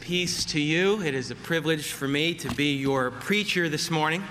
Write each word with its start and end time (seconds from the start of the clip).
peace 0.00 0.46
to 0.46 0.58
you. 0.58 1.02
It 1.02 1.14
is 1.14 1.30
a 1.30 1.34
privilege 1.34 1.92
for 1.92 2.08
me 2.08 2.32
to 2.34 2.48
be 2.54 2.74
your 2.76 3.10
preacher 3.10 3.68
this 3.68 3.90
morning. 3.90 4.24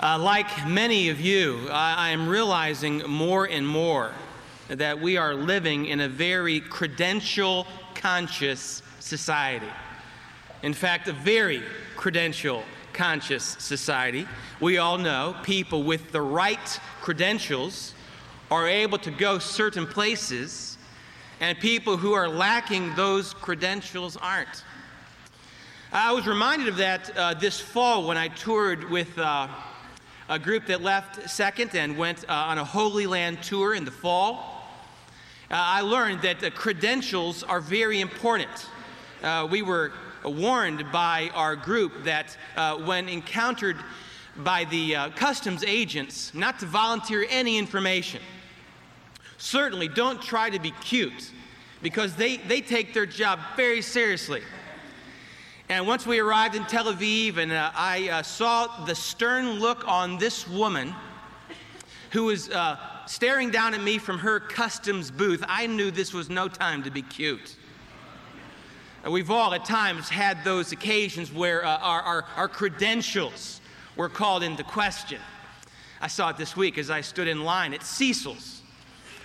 Uh, 0.00 0.18
like 0.18 0.66
many 0.66 1.10
of 1.10 1.20
you, 1.20 1.68
I, 1.70 1.94
I 1.96 2.08
am 2.10 2.26
realizing 2.26 2.98
more 3.06 3.44
and 3.44 3.66
more 3.66 4.12
that 4.68 4.98
we 4.98 5.18
are 5.18 5.34
living 5.34 5.86
in 5.86 6.00
a 6.00 6.08
very 6.08 6.60
credential 6.60 7.66
conscious 7.94 8.82
society. 9.00 9.68
In 10.62 10.72
fact, 10.72 11.08
a 11.08 11.12
very 11.12 11.62
credential 11.94 12.62
conscious 12.94 13.56
society. 13.58 14.26
We 14.60 14.78
all 14.78 14.96
know 14.96 15.36
people 15.42 15.82
with 15.82 16.10
the 16.10 16.22
right 16.22 16.80
credentials 17.02 17.92
are 18.50 18.66
able 18.66 18.98
to 18.98 19.10
go 19.10 19.38
certain 19.38 19.86
places 19.86 20.73
and 21.40 21.58
people 21.58 21.96
who 21.96 22.12
are 22.12 22.28
lacking 22.28 22.94
those 22.94 23.34
credentials 23.34 24.16
aren't. 24.16 24.64
I 25.92 26.12
was 26.12 26.26
reminded 26.26 26.68
of 26.68 26.76
that 26.78 27.16
uh, 27.16 27.34
this 27.34 27.60
fall 27.60 28.06
when 28.06 28.16
I 28.16 28.28
toured 28.28 28.90
with 28.90 29.16
uh, 29.18 29.48
a 30.28 30.38
group 30.38 30.66
that 30.66 30.82
left 30.82 31.28
second 31.28 31.74
and 31.74 31.96
went 31.96 32.24
uh, 32.28 32.32
on 32.32 32.58
a 32.58 32.64
Holy 32.64 33.06
Land 33.06 33.42
tour 33.42 33.74
in 33.74 33.84
the 33.84 33.90
fall. 33.90 34.66
Uh, 35.50 35.54
I 35.54 35.82
learned 35.82 36.22
that 36.22 36.54
credentials 36.54 37.42
are 37.42 37.60
very 37.60 38.00
important. 38.00 38.50
Uh, 39.22 39.46
we 39.50 39.62
were 39.62 39.92
warned 40.24 40.90
by 40.90 41.30
our 41.34 41.54
group 41.54 42.04
that 42.04 42.36
uh, 42.56 42.76
when 42.78 43.08
encountered 43.08 43.76
by 44.38 44.64
the 44.64 44.94
customs 45.14 45.62
agents, 45.64 46.34
not 46.34 46.58
to 46.58 46.66
volunteer 46.66 47.24
any 47.30 47.56
information. 47.56 48.20
Certainly, 49.44 49.88
don't 49.88 50.22
try 50.22 50.48
to 50.48 50.58
be 50.58 50.70
cute 50.70 51.30
because 51.82 52.16
they, 52.16 52.38
they 52.38 52.62
take 52.62 52.94
their 52.94 53.04
job 53.04 53.38
very 53.56 53.82
seriously. 53.82 54.40
And 55.68 55.86
once 55.86 56.06
we 56.06 56.18
arrived 56.18 56.54
in 56.54 56.64
Tel 56.64 56.86
Aviv, 56.86 57.36
and 57.36 57.52
uh, 57.52 57.70
I 57.74 58.08
uh, 58.08 58.22
saw 58.22 58.86
the 58.86 58.94
stern 58.94 59.60
look 59.60 59.86
on 59.86 60.16
this 60.16 60.48
woman 60.48 60.94
who 62.12 62.24
was 62.24 62.48
uh, 62.48 62.78
staring 63.04 63.50
down 63.50 63.74
at 63.74 63.82
me 63.82 63.98
from 63.98 64.16
her 64.16 64.40
customs 64.40 65.10
booth, 65.10 65.44
I 65.46 65.66
knew 65.66 65.90
this 65.90 66.14
was 66.14 66.30
no 66.30 66.48
time 66.48 66.82
to 66.84 66.90
be 66.90 67.02
cute. 67.02 67.54
We've 69.06 69.30
all 69.30 69.52
at 69.52 69.66
times 69.66 70.08
had 70.08 70.42
those 70.42 70.72
occasions 70.72 71.30
where 71.30 71.66
uh, 71.66 71.76
our, 71.80 72.00
our, 72.00 72.24
our 72.36 72.48
credentials 72.48 73.60
were 73.94 74.08
called 74.08 74.42
into 74.42 74.64
question. 74.64 75.20
I 76.00 76.06
saw 76.06 76.30
it 76.30 76.38
this 76.38 76.56
week 76.56 76.78
as 76.78 76.88
I 76.88 77.02
stood 77.02 77.28
in 77.28 77.44
line 77.44 77.74
at 77.74 77.82
Seessel's 77.82 78.53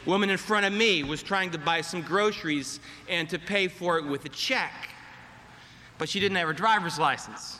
woman 0.06 0.30
in 0.30 0.38
front 0.38 0.66
of 0.66 0.74
me 0.74 1.04
was 1.04 1.22
trying 1.22 1.52
to 1.52 1.58
buy 1.58 1.82
some 1.82 2.02
groceries 2.02 2.80
and 3.08 3.30
to 3.30 3.40
pay 3.40 3.68
for 3.68 3.98
it 3.98 4.06
with 4.06 4.26
a 4.26 4.30
check, 4.30 4.90
but 5.98 6.10
she 6.10 6.20
didn't 6.20 6.38
have 6.38 6.48
her 6.48 6.54
driver's 6.54 6.98
license. 6.98 7.60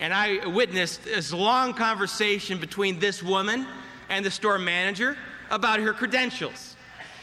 And 0.00 0.12
I 0.12 0.46
witnessed 0.46 1.04
this 1.04 1.32
long 1.32 1.74
conversation 1.74 2.58
between 2.58 2.98
this 2.98 3.22
woman 3.22 3.66
and 4.08 4.24
the 4.24 4.30
store 4.30 4.58
manager 4.58 5.16
about 5.50 5.80
her 5.80 5.92
credentials. 5.92 6.76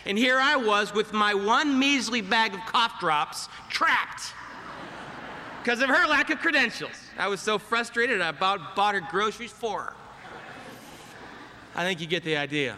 And 0.06 0.18
here 0.18 0.40
I 0.40 0.56
was 0.56 0.94
with 0.94 1.14
my 1.14 1.34
one 1.34 1.78
measly 1.78 2.22
bag 2.22 2.53
of 2.53 2.59
cough 2.62 3.00
drops 3.00 3.50
trapped 3.70 4.34
because 5.62 5.81
of 5.81 5.90
her 5.90 6.08
lack 6.08 6.30
of 6.31 6.40
credentials. 6.40 6.96
I 7.18 7.28
was 7.28 7.40
so 7.40 7.59
frustrated, 7.59 8.20
I 8.20 8.30
about 8.30 8.75
bought 8.75 8.96
her 8.96 9.02
groceries 9.02 9.52
for 9.52 9.81
her. 9.81 9.94
I 11.75 11.84
think 11.84 12.02
you 12.02 12.08
get 12.08 12.23
the 12.23 12.36
idea 12.36 12.75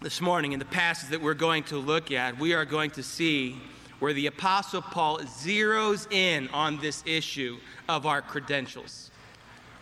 this 0.00 0.20
morning 0.20 0.52
in 0.52 0.60
the 0.60 0.64
passage 0.64 1.10
that 1.10 1.20
we're 1.20 1.34
going 1.34 1.64
to 1.64 1.76
look 1.76 2.12
at, 2.12 2.38
we 2.38 2.54
are 2.54 2.64
going 2.64 2.88
to 2.88 3.02
see 3.02 3.60
where 3.98 4.12
the 4.12 4.28
Apostle 4.28 4.80
Paul 4.80 5.18
zeroes 5.18 6.10
in 6.12 6.46
on 6.50 6.78
this 6.78 7.02
issue 7.04 7.58
of 7.88 8.06
our 8.06 8.22
credentials, 8.22 9.10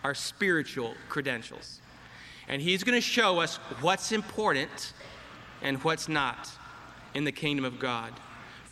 our 0.03 0.15
spiritual 0.15 0.95
credentials. 1.07 1.81
And 2.47 2.59
he's 2.59 2.83
going 2.83 2.97
to 2.97 3.01
show 3.01 3.39
us 3.39 3.57
what's 3.81 4.11
important 4.11 4.93
and 5.61 5.77
what's 5.83 6.09
not 6.09 6.49
in 7.13 7.23
the 7.23 7.31
kingdom 7.31 7.63
of 7.63 7.77
God. 7.77 8.11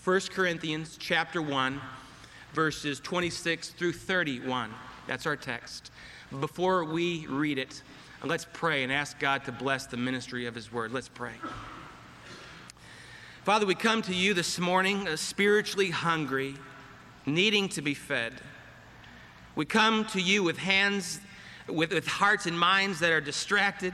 1 0.04 0.22
Corinthians 0.32 0.98
chapter 1.00 1.44
1 1.44 1.80
verses 2.54 3.00
26 3.00 3.70
through 3.70 3.94
31. 3.94 4.72
That's 5.06 5.28
our 5.28 5.36
text. 5.36 5.92
Before 6.40 6.86
we 6.86 7.28
read 7.28 7.60
it, 7.60 7.84
Let's 8.26 8.48
pray 8.54 8.82
and 8.82 8.92
ask 8.92 9.20
God 9.20 9.46
to 9.46 9.52
bless 9.52 9.86
the 9.86 9.98
ministry 9.98 10.48
of 10.48 10.56
His 10.56 10.74
word. 10.74 10.92
Let's 10.92 11.08
pray. 11.08 11.34
Father, 13.44 13.68
we 13.68 13.76
come 13.76 14.02
to 14.02 14.16
you 14.16 14.34
this 14.34 14.58
morning 14.58 15.08
uh, 15.08 15.16
spiritually 15.16 15.92
hungry, 15.92 16.56
needing 17.28 17.70
to 17.70 17.84
be 17.84 17.94
fed. 17.94 18.34
We 19.56 19.66
come 19.66 20.06
to 20.06 20.20
you 20.20 20.42
with 20.42 20.58
hands, 20.58 21.20
with, 21.68 21.94
with 21.94 22.08
hearts 22.08 22.48
and 22.48 22.60
minds 22.60 22.98
that 23.02 23.12
are 23.12 23.22
distracted, 23.22 23.94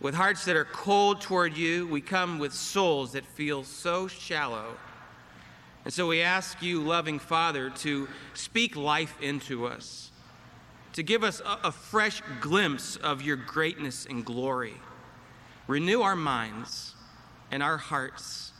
with 0.00 0.16
hearts 0.16 0.44
that 0.46 0.56
are 0.56 0.64
cold 0.64 1.20
toward 1.20 1.56
you. 1.56 1.86
We 1.86 2.00
come 2.00 2.40
with 2.40 2.52
souls 2.52 3.12
that 3.12 3.24
feel 3.24 3.62
so 3.62 4.08
shallow. 4.08 4.76
And 5.84 5.94
so 5.94 6.08
we 6.08 6.22
ask 6.22 6.60
you, 6.60 6.82
loving 6.82 7.20
Father, 7.20 7.70
to 7.70 8.08
speak 8.34 8.74
life 8.74 9.16
into 9.22 9.64
us 9.68 10.07
to 10.92 11.02
give 11.02 11.22
us 11.22 11.40
a, 11.40 11.68
a 11.68 11.72
fresh 11.72 12.22
glimpse 12.40 12.96
of 12.96 13.22
your 13.22 13.36
greatness 13.36 14.06
and 14.08 14.24
glory. 14.24 14.74
Renew 15.66 16.02
our 16.02 16.16
minds 16.16 16.94
and 17.50 17.62
our 17.62 17.76
hearts 17.76 18.52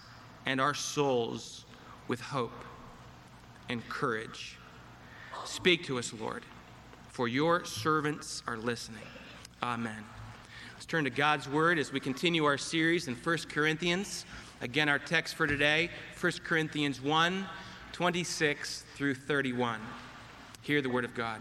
and 0.47 0.61
our 0.61 0.75
souls 0.75 1.65
with 2.07 2.21
hope 2.21 2.65
and 3.69 3.87
courage. 3.89 4.57
Speak 5.45 5.85
to 5.85 5.99
us, 5.99 6.13
Lord, 6.13 6.45
for 7.09 7.29
your 7.29 7.65
servants 7.65 8.43
are 8.47 8.57
listening. 8.57 9.03
Amen. 9.63 10.05
Let's 10.75 10.87
turn 10.87 11.05
to 11.05 11.11
God's 11.11 11.49
word 11.49 11.79
as 11.79 11.93
we 11.93 12.01
continue 12.01 12.45
our 12.45 12.59
series 12.59 13.09
in 13.09 13.15
1 13.15 13.39
Corinthians. 13.49 14.25
Again, 14.61 14.89
our 14.89 14.99
text 14.99 15.35
for 15.35 15.47
today, 15.47 15.91
1 16.21 16.33
Corinthians 16.45 17.01
1 17.01 17.47
26 17.93 18.85
through 18.95 19.15
31. 19.15 19.81
Hear 20.63 20.81
the 20.81 20.89
word 20.89 21.05
of 21.05 21.15
God. 21.15 21.41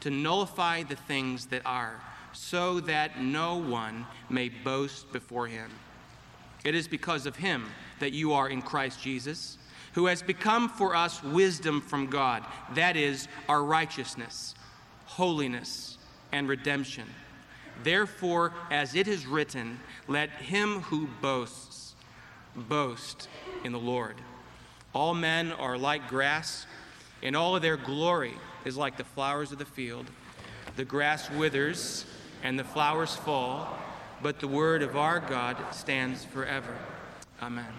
to 0.00 0.10
nullify 0.10 0.82
the 0.82 0.96
things 0.96 1.46
that 1.46 1.62
are, 1.64 2.00
so 2.32 2.80
that 2.80 3.20
no 3.20 3.56
one 3.56 4.06
may 4.28 4.48
boast 4.48 5.12
before 5.12 5.46
him. 5.46 5.70
It 6.64 6.74
is 6.74 6.88
because 6.88 7.26
of 7.26 7.36
him 7.36 7.66
that 7.98 8.12
you 8.12 8.32
are 8.32 8.48
in 8.48 8.62
Christ 8.62 9.00
Jesus, 9.02 9.58
who 9.92 10.06
has 10.06 10.22
become 10.22 10.68
for 10.68 10.94
us 10.94 11.22
wisdom 11.22 11.80
from 11.80 12.06
God, 12.06 12.44
that 12.74 12.96
is, 12.96 13.28
our 13.48 13.62
righteousness, 13.62 14.54
holiness, 15.06 15.98
and 16.32 16.48
redemption. 16.48 17.06
Therefore, 17.82 18.52
as 18.70 18.94
it 18.94 19.08
is 19.08 19.26
written, 19.26 19.80
let 20.06 20.30
him 20.30 20.82
who 20.82 21.08
boasts 21.20 21.94
boast 22.54 23.28
in 23.64 23.72
the 23.72 23.78
Lord. 23.78 24.16
All 24.92 25.14
men 25.14 25.52
are 25.52 25.78
like 25.78 26.08
grass, 26.08 26.66
in 27.22 27.34
all 27.34 27.56
of 27.56 27.62
their 27.62 27.76
glory 27.76 28.34
is 28.64 28.76
like 28.76 28.96
the 28.96 29.04
flowers 29.04 29.52
of 29.52 29.58
the 29.58 29.64
field. 29.64 30.06
The 30.76 30.84
grass 30.84 31.30
withers 31.30 32.04
and 32.42 32.58
the 32.58 32.64
flowers 32.64 33.16
fall, 33.16 33.78
but 34.22 34.40
the 34.40 34.48
word 34.48 34.82
of 34.82 34.96
our 34.96 35.20
God 35.20 35.56
stands 35.72 36.24
forever. 36.24 36.76
Amen. 37.42 37.72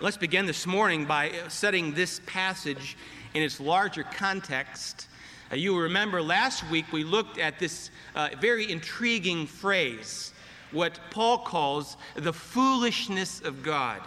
Let's 0.00 0.16
begin 0.16 0.46
this 0.46 0.66
morning 0.66 1.04
by 1.04 1.32
setting 1.48 1.92
this 1.94 2.20
passage 2.26 2.96
in 3.34 3.42
its 3.42 3.58
larger 3.58 4.04
context. 4.04 5.08
Uh, 5.50 5.56
you 5.56 5.76
remember 5.76 6.22
last 6.22 6.68
week 6.70 6.92
we 6.92 7.04
looked 7.04 7.38
at 7.38 7.58
this 7.58 7.90
uh, 8.14 8.28
very 8.40 8.70
intriguing 8.70 9.46
phrase, 9.46 10.32
what 10.70 11.00
Paul 11.10 11.38
calls 11.38 11.96
the 12.14 12.32
foolishness 12.32 13.40
of 13.40 13.62
God. 13.62 14.00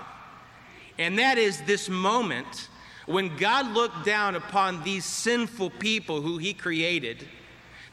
And 0.98 1.18
that 1.20 1.38
is 1.38 1.62
this 1.64 1.90
moment 1.90 2.70
when 3.12 3.36
God 3.38 3.68
looked 3.74 4.06
down 4.06 4.36
upon 4.36 4.84
these 4.84 5.06
sinful 5.06 5.70
people 5.72 6.22
who 6.22 6.38
he 6.38 6.54
created, 6.54 7.28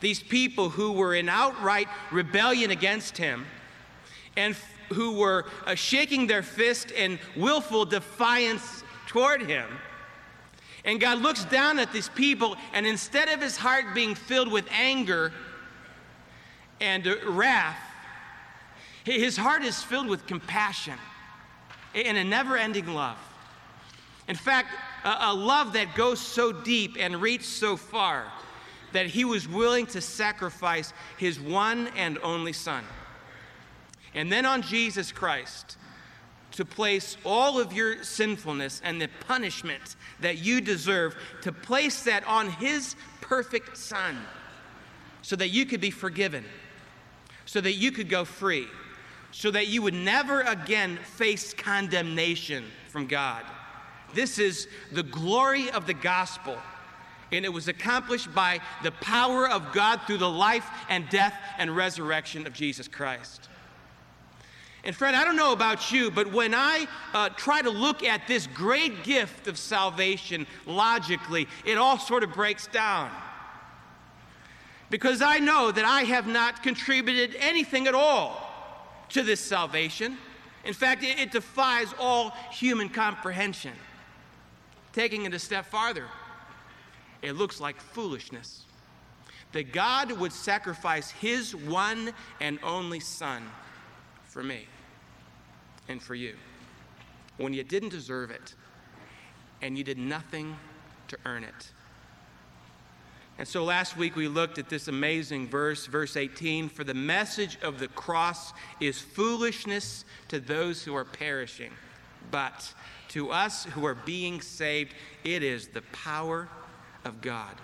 these 0.01 0.23
people 0.23 0.69
who 0.69 0.93
were 0.93 1.15
in 1.15 1.29
outright 1.29 1.89
rebellion 2.11 2.71
against 2.71 3.17
him, 3.17 3.47
and 4.37 4.57
who 4.91 5.19
were 5.19 5.47
uh, 5.67 5.75
shaking 5.75 6.27
their 6.27 6.43
fist 6.43 6.91
in 6.91 7.19
willful 7.37 7.85
defiance 7.85 8.85
toward 9.07 9.43
him. 9.43 9.67
And 10.85 11.01
God 11.01 11.19
looks 11.19 11.45
down 11.45 11.79
at 11.79 11.93
these 11.93 12.09
people, 12.11 12.57
and 12.73 12.87
instead 12.87 13.29
of 13.29 13.43
his 13.43 13.57
heart 13.57 13.95
being 13.95 14.15
filled 14.15 14.51
with 14.51 14.67
anger 14.71 15.33
and 16.81 17.07
wrath, 17.27 17.79
his 19.05 19.37
heart 19.37 19.65
is 19.65 19.83
filled 19.83 20.07
with 20.07 20.27
compassion 20.27 20.95
and 21.95 22.17
a 22.17 22.25
never 22.25 22.57
ending 22.57 22.87
love. 22.95 23.17
In 24.29 24.37
fact, 24.37 24.69
a, 25.05 25.35
love 25.35 25.73
that 25.75 25.95
goes 25.95 26.21
so 26.21 26.53
deep 26.53 26.97
and 26.99 27.21
reaches 27.21 27.47
so 27.47 27.77
far 27.77 28.31
that 28.93 29.07
he 29.07 29.25
was 29.25 29.49
willing 29.49 29.87
to 29.87 30.01
sacrifice 30.01 30.93
his 31.19 31.39
one 31.39 31.89
and 31.97 32.19
only 32.23 32.53
son. 32.53 32.85
And 34.15 34.33
then 34.33 34.47
on 34.47 34.63
Jesus 34.63 35.13
Christ 35.13 35.77
to 36.53 36.65
place 36.65 37.17
all 37.25 37.61
of 37.61 37.73
your 37.73 38.03
sinfulness 38.03 38.81
and 38.83 39.01
the 39.01 39.09
punishment 39.27 39.97
that 40.21 40.39
you 40.39 40.61
deserve, 40.61 41.15
to 41.43 41.53
place 41.53 42.03
that 42.03 42.27
on 42.27 42.51
his 42.51 42.97
perfect 43.21 43.77
son 43.77 44.19
so 45.23 45.37
that 45.37 45.49
you 45.49 45.67
could 45.67 45.81
be 45.81 45.91
forgiven, 45.91 46.45
so 47.45 47.61
that 47.61 47.75
you 47.75 47.93
could 47.93 48.09
go 48.09 48.25
free, 48.25 48.67
so 49.31 49.51
that 49.51 49.69
you 49.69 49.83
would 49.83 49.95
never 49.95 50.41
again 50.41 50.97
face 50.97 51.53
condemnation 51.53 52.65
from 52.89 53.07
God. 53.07 53.45
This 54.15 54.39
is 54.39 54.69
the 54.93 55.03
glory 55.03 55.71
of 55.71 55.87
the 55.87 55.95
gospel. 55.95 56.57
And 57.31 57.45
it 57.45 57.53
was 57.53 57.69
accomplished 57.69 58.35
by 58.35 58.61
the 58.83 58.93
power 58.93 59.49
of 59.49 59.73
God 59.73 60.01
through 60.07 60.19
the 60.19 60.31
life 60.31 60.67
and 60.89 61.09
death 61.11 61.35
and 61.59 61.77
resurrection 61.77 62.47
of 62.47 62.55
Jesus 62.55 62.89
Christ. 62.89 63.49
And, 64.85 64.97
friend, 64.97 65.15
I 65.15 65.25
don't 65.25 65.37
know 65.37 65.53
about 65.53 65.93
you, 65.93 66.11
but 66.11 66.33
when 66.33 66.55
I 66.55 66.87
uh, 67.13 67.29
try 67.31 67.61
to 67.61 67.69
look 67.69 68.03
at 68.03 68.27
this 68.27 68.47
great 68.47 69.05
gift 69.05 69.47
of 69.47 69.59
salvation 69.59 70.47
logically, 70.67 71.49
it 71.67 71.77
all 71.77 71.99
sort 71.99 72.23
of 72.23 72.33
breaks 72.33 72.67
down. 72.69 73.11
Because 74.89 75.21
I 75.21 75.39
know 75.39 75.71
that 75.71 75.85
I 75.85 76.05
have 76.05 76.27
not 76.27 76.63
contributed 76.63 77.37
anything 77.39 77.87
at 77.87 77.95
all 77.95 78.49
to 79.11 79.23
this 79.23 79.41
salvation. 79.41 80.17
In 80.65 80.73
fact, 80.73 81.03
it, 81.03 81.19
it 81.19 81.33
defies 81.33 81.93
all 81.99 82.31
human 82.53 82.89
comprehension. 82.89 83.73
Taking 84.93 85.25
it 85.25 85.35
a 85.35 85.39
step 85.39 85.67
farther, 85.67 86.07
it 87.23 87.33
looks 87.33 87.61
like 87.61 87.81
foolishness. 87.81 88.65
That 89.53 89.73
God 89.73 90.13
would 90.13 90.33
sacrifice 90.33 91.11
his 91.11 91.57
one 91.57 92.13
and 92.41 92.59
only 92.63 93.01
Son 93.01 93.43
for 94.25 94.43
me 94.43 94.67
and 95.89 96.03
for 96.03 96.15
you 96.15 96.35
when 97.39 97.55
you 97.55 97.65
didn't 97.65 97.89
deserve 97.89 98.31
it 98.31 98.55
and 99.63 99.77
you 99.77 99.85
did 99.85 99.99
nothing 99.99 100.57
to 101.09 101.17
earn 101.25 101.45
it. 101.45 101.73
And 103.39 103.47
so 103.47 103.63
last 103.65 103.97
week 103.97 104.17
we 104.17 104.27
looked 104.27 104.59
at 104.59 104.69
this 104.69 104.89
amazing 104.89 105.49
verse, 105.49 105.87
verse 105.87 106.17
18 106.17 106.69
For 106.69 106.85
the 106.85 106.95
message 106.95 107.57
of 107.63 107.79
the 107.79 107.89
cross 107.89 108.53
is 108.81 109.01
foolishness 109.01 110.05
to 110.29 110.41
those 110.41 110.83
who 110.83 110.95
are 110.95 111.05
perishing, 111.05 111.71
but 112.31 112.73
to 113.09 113.31
us 113.31 113.65
who 113.65 113.87
are 113.87 113.95
being 113.95 114.41
saved, 114.41 114.95
it 115.25 115.43
is 115.43 115.69
the 115.69 115.83
power 115.93 116.49
of 117.05 117.21
God. 117.21 117.55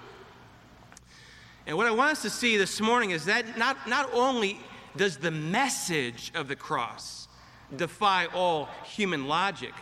And 1.66 1.76
what 1.76 1.86
I 1.86 1.90
want 1.90 2.12
us 2.12 2.22
to 2.22 2.30
see 2.30 2.56
this 2.56 2.80
morning 2.80 3.10
is 3.10 3.24
that 3.24 3.56
not, 3.56 3.88
not 3.88 4.12
only 4.12 4.60
does 4.96 5.16
the 5.16 5.30
message 5.30 6.30
of 6.34 6.48
the 6.48 6.56
cross 6.56 7.28
defy 7.76 8.26
all 8.26 8.68
human 8.84 9.26
logic, 9.26 9.72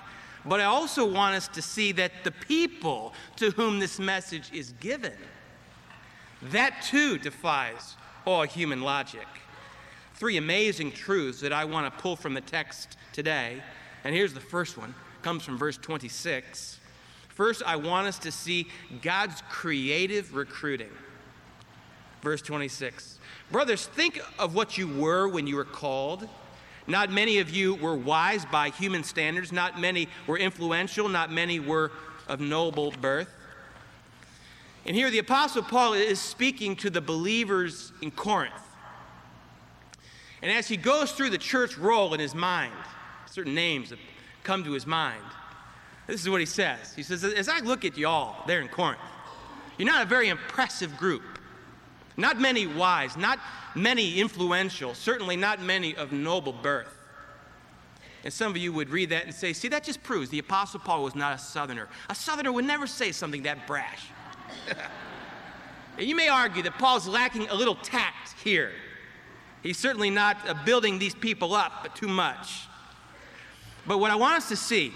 but 0.45 0.61
I 0.61 0.65
also 0.65 1.05
want 1.05 1.37
us 1.37 1.49
to 1.49 1.63
see 1.63 1.93
that 1.93 2.25
the 2.25 2.31
people 2.31 3.13
to 3.37 3.51
whom 3.51 3.79
this 3.79 3.99
message 3.99 4.51
is 4.53 4.73
given, 4.81 5.13
that 6.43 6.83
too 6.83 7.19
defies 7.19 7.97
all 8.27 8.43
human 8.43 8.83
logic. 8.83 9.27
Three 10.15 10.37
amazing 10.37 10.93
truths 10.93 11.41
that 11.41 11.53
I 11.53 11.65
want 11.65 11.93
to 11.93 12.03
pull 12.03 12.17
from 12.17 12.35
the 12.35 12.41
text 12.41 12.97
today. 13.13 13.63
And 14.05 14.15
here's 14.15 14.33
the 14.33 14.41
first 14.41 14.77
one 14.77 14.95
comes 15.23 15.45
from 15.45 15.57
verse 15.57 15.77
26. 15.77 16.81
First, 17.29 17.63
I 17.65 17.77
want 17.77 18.09
us 18.09 18.19
to 18.21 18.33
see 18.33 18.69
God's 19.01 19.43
creative 19.49 20.35
recruiting. 20.35 20.91
Verse 22.21 22.43
26. 22.43 23.19
Brothers, 23.51 23.87
think 23.87 24.21
of 24.39 24.55
what 24.55 24.77
you 24.77 24.89
were 24.89 25.29
when 25.29 25.47
you 25.47 25.57
were 25.57 25.65
called. 25.65 26.29
Not 26.87 27.11
many 27.11 27.39
of 27.39 27.51
you 27.51 27.77
were 27.77 27.95
wise 27.95 28.45
by 28.45 28.71
human 28.71 29.05
standards, 29.05 29.53
not 29.53 29.81
many 29.81 30.09
were 30.27 30.37
influential, 30.37 31.09
not 31.09 31.31
many 31.31 31.61
were 31.61 31.93
of 32.29 32.41
noble 32.41 32.91
birth. 33.01 33.29
And 34.85 34.97
here 34.97 35.11
the 35.11 35.19
Apostle 35.19 35.63
Paul 35.63 35.95
is 35.95 36.21
speaking 36.21 36.75
to 36.77 36.91
the 36.91 37.01
believers 37.01 37.93
in 38.03 38.11
Corinth. 38.11 38.53
And 40.43 40.51
as 40.51 40.67
he 40.67 40.77
goes 40.77 41.13
through 41.13 41.31
the 41.31 41.39
church 41.39 41.79
roll 41.79 42.15
in 42.15 42.21
his 42.21 42.35
mind, 42.35 42.75
certain 43.33 43.55
names 43.55 43.93
come 44.45 44.63
to 44.63 44.73
his 44.73 44.87
mind. 44.87 45.23
This 46.07 46.21
is 46.21 46.29
what 46.29 46.41
he 46.41 46.47
says. 46.47 46.95
He 46.95 47.03
says, 47.03 47.25
As 47.25 47.49
I 47.49 47.61
look 47.61 47.85
at 47.85 47.97
y'all 47.97 48.47
there 48.47 48.61
in 48.61 48.69
Corinth, 48.69 49.01
you're 49.79 49.89
not 49.89 50.03
a 50.03 50.09
very 50.09 50.29
impressive 50.29 50.97
group. 50.99 51.23
Not 52.19 52.39
many 52.39 52.67
wise, 52.67 53.17
not 53.17 53.39
many 53.75 54.21
influential, 54.21 54.95
certainly 54.95 55.37
not 55.37 55.63
many 55.63 55.97
of 55.97 56.13
noble 56.13 56.53
birth. 56.53 56.95
And 58.23 58.33
some 58.33 58.53
of 58.53 58.59
you 58.59 58.71
would 58.75 58.91
read 58.91 59.09
that 59.11 59.25
and 59.25 59.35
say, 59.35 59.55
see, 59.55 59.69
that 59.69 59.83
just 59.83 60.03
proves 60.03 60.29
the 60.29 60.39
Apostle 60.39 60.81
Paul 60.81 61.03
was 61.03 61.15
not 61.15 61.35
a 61.35 61.39
Southerner. 61.39 61.89
A 62.11 62.15
Southerner 62.15 62.53
would 62.53 62.67
never 62.67 62.87
say 62.87 63.13
something 63.13 63.45
that 63.45 63.67
brash. 63.67 64.09
and 65.99 66.07
you 66.07 66.15
may 66.15 66.29
argue 66.29 66.63
that 66.65 66.79
Paul's 66.79 67.09
lacking 67.09 67.49
a 67.49 67.55
little 67.55 67.77
tact 67.77 68.39
here. 68.45 68.73
He's 69.63 69.79
certainly 69.79 70.11
not 70.11 70.37
uh, 70.47 70.55
building 70.65 70.99
these 70.99 71.15
people 71.15 71.55
up 71.55 71.95
too 71.97 72.09
much. 72.09 72.69
But 73.87 73.99
what 73.99 74.11
I 74.11 74.17
want 74.17 74.37
us 74.37 74.49
to 74.49 74.57
see 74.57 74.93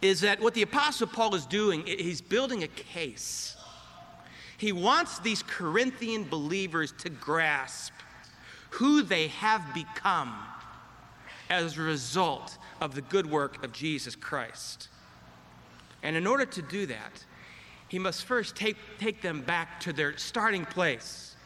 is 0.00 0.20
that 0.20 0.40
what 0.40 0.54
the 0.54 0.62
Apostle 0.62 1.08
Paul 1.08 1.34
is 1.34 1.44
doing, 1.44 1.84
he's 1.86 2.20
building 2.20 2.62
a 2.62 2.68
case. 2.68 3.56
He 4.56 4.72
wants 4.72 5.18
these 5.18 5.42
Corinthian 5.42 6.24
believers 6.24 6.92
to 6.98 7.10
grasp 7.10 7.92
who 8.70 9.02
they 9.02 9.28
have 9.28 9.62
become 9.74 10.34
as 11.50 11.78
a 11.78 11.82
result 11.82 12.58
of 12.80 12.94
the 12.94 13.00
good 13.02 13.28
work 13.28 13.64
of 13.64 13.72
Jesus 13.72 14.14
Christ. 14.14 14.88
And 16.02 16.16
in 16.16 16.26
order 16.26 16.44
to 16.44 16.62
do 16.62 16.86
that, 16.86 17.24
he 17.88 17.98
must 17.98 18.24
first 18.24 18.54
take, 18.54 18.76
take 18.98 19.22
them 19.22 19.40
back 19.40 19.80
to 19.80 19.92
their 19.92 20.16
starting 20.16 20.64
place, 20.64 21.36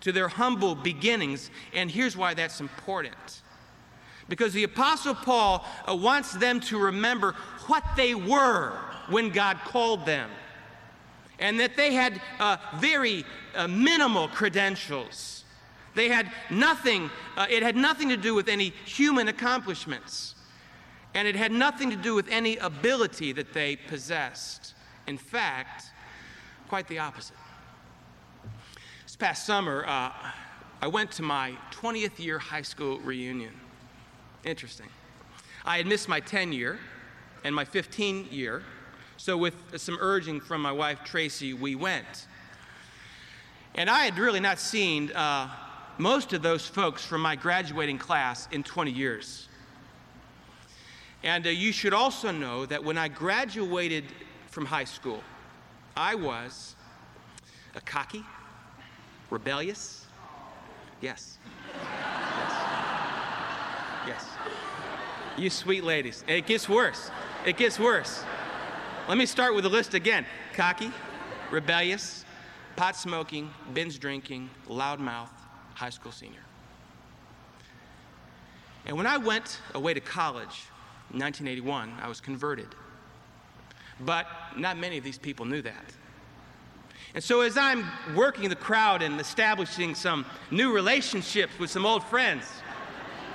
to 0.00 0.12
their 0.12 0.28
humble 0.28 0.74
beginnings. 0.74 1.50
And 1.72 1.90
here's 1.90 2.16
why 2.16 2.34
that's 2.34 2.60
important 2.60 3.42
because 4.28 4.52
the 4.52 4.64
Apostle 4.64 5.14
Paul 5.14 5.64
uh, 5.88 5.94
wants 5.94 6.32
them 6.32 6.60
to 6.60 6.78
remember 6.78 7.34
what 7.66 7.84
they 7.96 8.14
were 8.14 8.78
when 9.08 9.30
God 9.30 9.58
called 9.64 10.04
them, 10.04 10.30
and 11.38 11.60
that 11.60 11.76
they 11.76 11.94
had 11.94 12.20
uh, 12.40 12.56
very 12.76 13.24
uh, 13.54 13.68
minimal 13.68 14.28
credentials. 14.28 15.44
They 15.94 16.08
had 16.08 16.30
nothing, 16.50 17.10
uh, 17.36 17.46
it 17.48 17.62
had 17.62 17.76
nothing 17.76 18.08
to 18.10 18.16
do 18.16 18.34
with 18.34 18.48
any 18.48 18.70
human 18.84 19.28
accomplishments, 19.28 20.34
and 21.14 21.26
it 21.26 21.36
had 21.36 21.52
nothing 21.52 21.90
to 21.90 21.96
do 21.96 22.14
with 22.14 22.28
any 22.28 22.56
ability 22.58 23.32
that 23.32 23.52
they 23.52 23.76
possessed. 23.76 24.74
In 25.06 25.16
fact, 25.16 25.84
quite 26.68 26.88
the 26.88 26.98
opposite. 26.98 27.36
This 29.04 29.16
past 29.16 29.46
summer, 29.46 29.84
uh, 29.86 30.12
I 30.82 30.88
went 30.88 31.12
to 31.12 31.22
my 31.22 31.56
20th 31.70 32.18
year 32.18 32.38
high 32.38 32.62
school 32.62 32.98
reunion. 32.98 33.54
Interesting. 34.46 34.86
I 35.64 35.76
had 35.76 35.86
missed 35.88 36.08
my 36.08 36.20
10 36.20 36.52
year 36.52 36.78
and 37.42 37.52
my 37.52 37.64
15 37.64 38.28
year, 38.30 38.62
so 39.16 39.36
with 39.36 39.54
some 39.76 39.98
urging 40.00 40.40
from 40.40 40.62
my 40.62 40.70
wife 40.70 41.00
Tracy, 41.04 41.52
we 41.52 41.74
went. 41.74 42.28
And 43.74 43.90
I 43.90 44.04
had 44.04 44.18
really 44.18 44.38
not 44.38 44.60
seen 44.60 45.10
uh, 45.10 45.50
most 45.98 46.32
of 46.32 46.42
those 46.42 46.64
folks 46.64 47.04
from 47.04 47.22
my 47.22 47.34
graduating 47.34 47.98
class 47.98 48.46
in 48.52 48.62
20 48.62 48.92
years. 48.92 49.48
And 51.24 51.44
uh, 51.44 51.50
you 51.50 51.72
should 51.72 51.92
also 51.92 52.30
know 52.30 52.66
that 52.66 52.84
when 52.84 52.96
I 52.96 53.08
graduated 53.08 54.04
from 54.46 54.64
high 54.64 54.84
school, 54.84 55.24
I 55.96 56.14
was 56.14 56.76
a 57.74 57.80
cocky, 57.80 58.24
rebellious, 59.28 60.06
yes, 61.00 61.38
Yes. 64.06 64.24
You 65.36 65.50
sweet 65.50 65.84
ladies. 65.84 66.24
It 66.28 66.46
gets 66.46 66.68
worse. 66.68 67.10
It 67.44 67.56
gets 67.56 67.78
worse. 67.78 68.24
Let 69.08 69.18
me 69.18 69.26
start 69.26 69.54
with 69.54 69.64
the 69.64 69.70
list 69.70 69.94
again 69.94 70.26
cocky, 70.54 70.90
rebellious, 71.50 72.24
pot 72.76 72.96
smoking, 72.96 73.50
binge 73.74 73.98
drinking, 73.98 74.48
loudmouth, 74.68 75.28
high 75.74 75.90
school 75.90 76.12
senior. 76.12 76.40
And 78.86 78.96
when 78.96 79.06
I 79.06 79.18
went 79.18 79.60
away 79.74 79.94
to 79.94 80.00
college 80.00 80.64
in 81.12 81.20
1981, 81.20 81.92
I 82.00 82.08
was 82.08 82.20
converted. 82.20 82.68
But 84.00 84.26
not 84.56 84.78
many 84.78 84.98
of 84.98 85.04
these 85.04 85.18
people 85.18 85.44
knew 85.44 85.62
that. 85.62 85.84
And 87.14 87.24
so, 87.24 87.40
as 87.40 87.56
I'm 87.56 87.86
working 88.14 88.48
the 88.48 88.56
crowd 88.56 89.02
and 89.02 89.18
establishing 89.20 89.94
some 89.94 90.26
new 90.50 90.72
relationships 90.72 91.58
with 91.58 91.70
some 91.70 91.86
old 91.86 92.04
friends, 92.04 92.44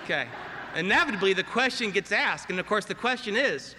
okay, 0.04 0.28
inevitably 0.76 1.34
the 1.34 1.44
question 1.44 1.92
gets 1.92 2.12
asked. 2.12 2.50
And 2.50 2.60
of 2.60 2.66
course, 2.68 2.86
the 2.86 2.96
question 2.96 3.36
is 3.36 3.76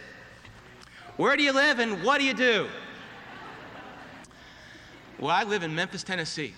where 1.16 1.36
do 1.36 1.42
you 1.42 1.52
live 1.52 1.78
and 1.78 2.02
what 2.02 2.18
do 2.18 2.24
you 2.24 2.34
do? 2.34 2.68
Well, 5.18 5.30
I 5.30 5.44
live 5.44 5.62
in 5.62 5.74
Memphis, 5.74 6.02
Tennessee, 6.02 6.54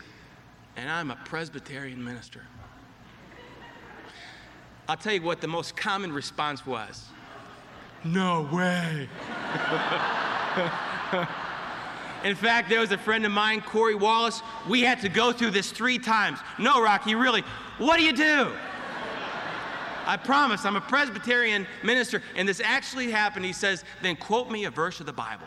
and 0.76 0.90
I'm 0.90 1.10
a 1.10 1.16
Presbyterian 1.24 2.02
minister. 2.02 2.42
I'll 4.88 4.96
tell 4.96 5.12
you 5.12 5.22
what 5.22 5.40
the 5.40 5.48
most 5.48 5.76
common 5.76 6.12
response 6.12 6.66
was 6.66 7.06
No 8.04 8.48
way. 8.52 9.08
In 12.24 12.34
fact, 12.34 12.70
there 12.70 12.80
was 12.80 12.90
a 12.90 12.96
friend 12.96 13.26
of 13.26 13.32
mine, 13.32 13.60
Corey 13.60 13.94
Wallace. 13.94 14.40
We 14.66 14.80
had 14.80 15.00
to 15.02 15.10
go 15.10 15.30
through 15.30 15.50
this 15.50 15.70
three 15.70 15.98
times. 15.98 16.38
No, 16.58 16.82
Rocky, 16.82 17.14
really, 17.14 17.42
what 17.76 17.98
do 17.98 18.02
you 18.02 18.14
do? 18.14 18.50
I 20.06 20.16
promise, 20.16 20.64
I'm 20.64 20.76
a 20.76 20.80
Presbyterian 20.80 21.66
minister, 21.82 22.22
and 22.36 22.48
this 22.48 22.60
actually 22.60 23.10
happened. 23.10 23.44
He 23.44 23.52
says, 23.52 23.84
then 24.02 24.16
quote 24.16 24.50
me 24.50 24.64
a 24.64 24.70
verse 24.70 25.00
of 25.00 25.06
the 25.06 25.12
Bible. 25.12 25.46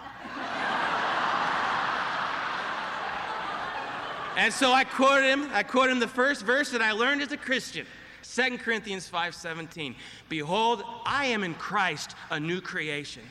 and 4.36 4.54
so 4.54 4.72
I 4.72 4.84
quoted 4.84 5.28
him. 5.28 5.50
I 5.54 5.64
quoted 5.64 5.92
him 5.94 6.00
the 6.00 6.08
first 6.08 6.44
verse 6.44 6.72
that 6.72 6.82
I 6.82 6.92
learned 6.92 7.22
as 7.22 7.32
a 7.32 7.38
Christian. 7.38 7.86
2 8.24 8.58
Corinthians 8.58 9.10
5:17. 9.10 9.96
Behold, 10.28 10.84
I 11.06 11.26
am 11.26 11.44
in 11.44 11.54
Christ 11.56 12.16
a 12.30 12.40
new 12.40 12.62
creation. 12.62 13.24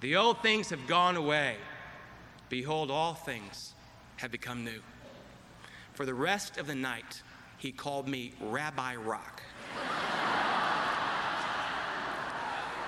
The 0.00 0.16
old 0.16 0.42
things 0.42 0.70
have 0.70 0.86
gone 0.86 1.16
away. 1.16 1.56
Behold, 2.48 2.90
all 2.90 3.14
things 3.14 3.74
have 4.16 4.30
become 4.30 4.64
new. 4.64 4.80
For 5.94 6.06
the 6.06 6.14
rest 6.14 6.58
of 6.58 6.66
the 6.66 6.74
night, 6.74 7.22
he 7.58 7.72
called 7.72 8.08
me 8.08 8.34
Rabbi 8.40 8.96
Rock. 8.96 9.42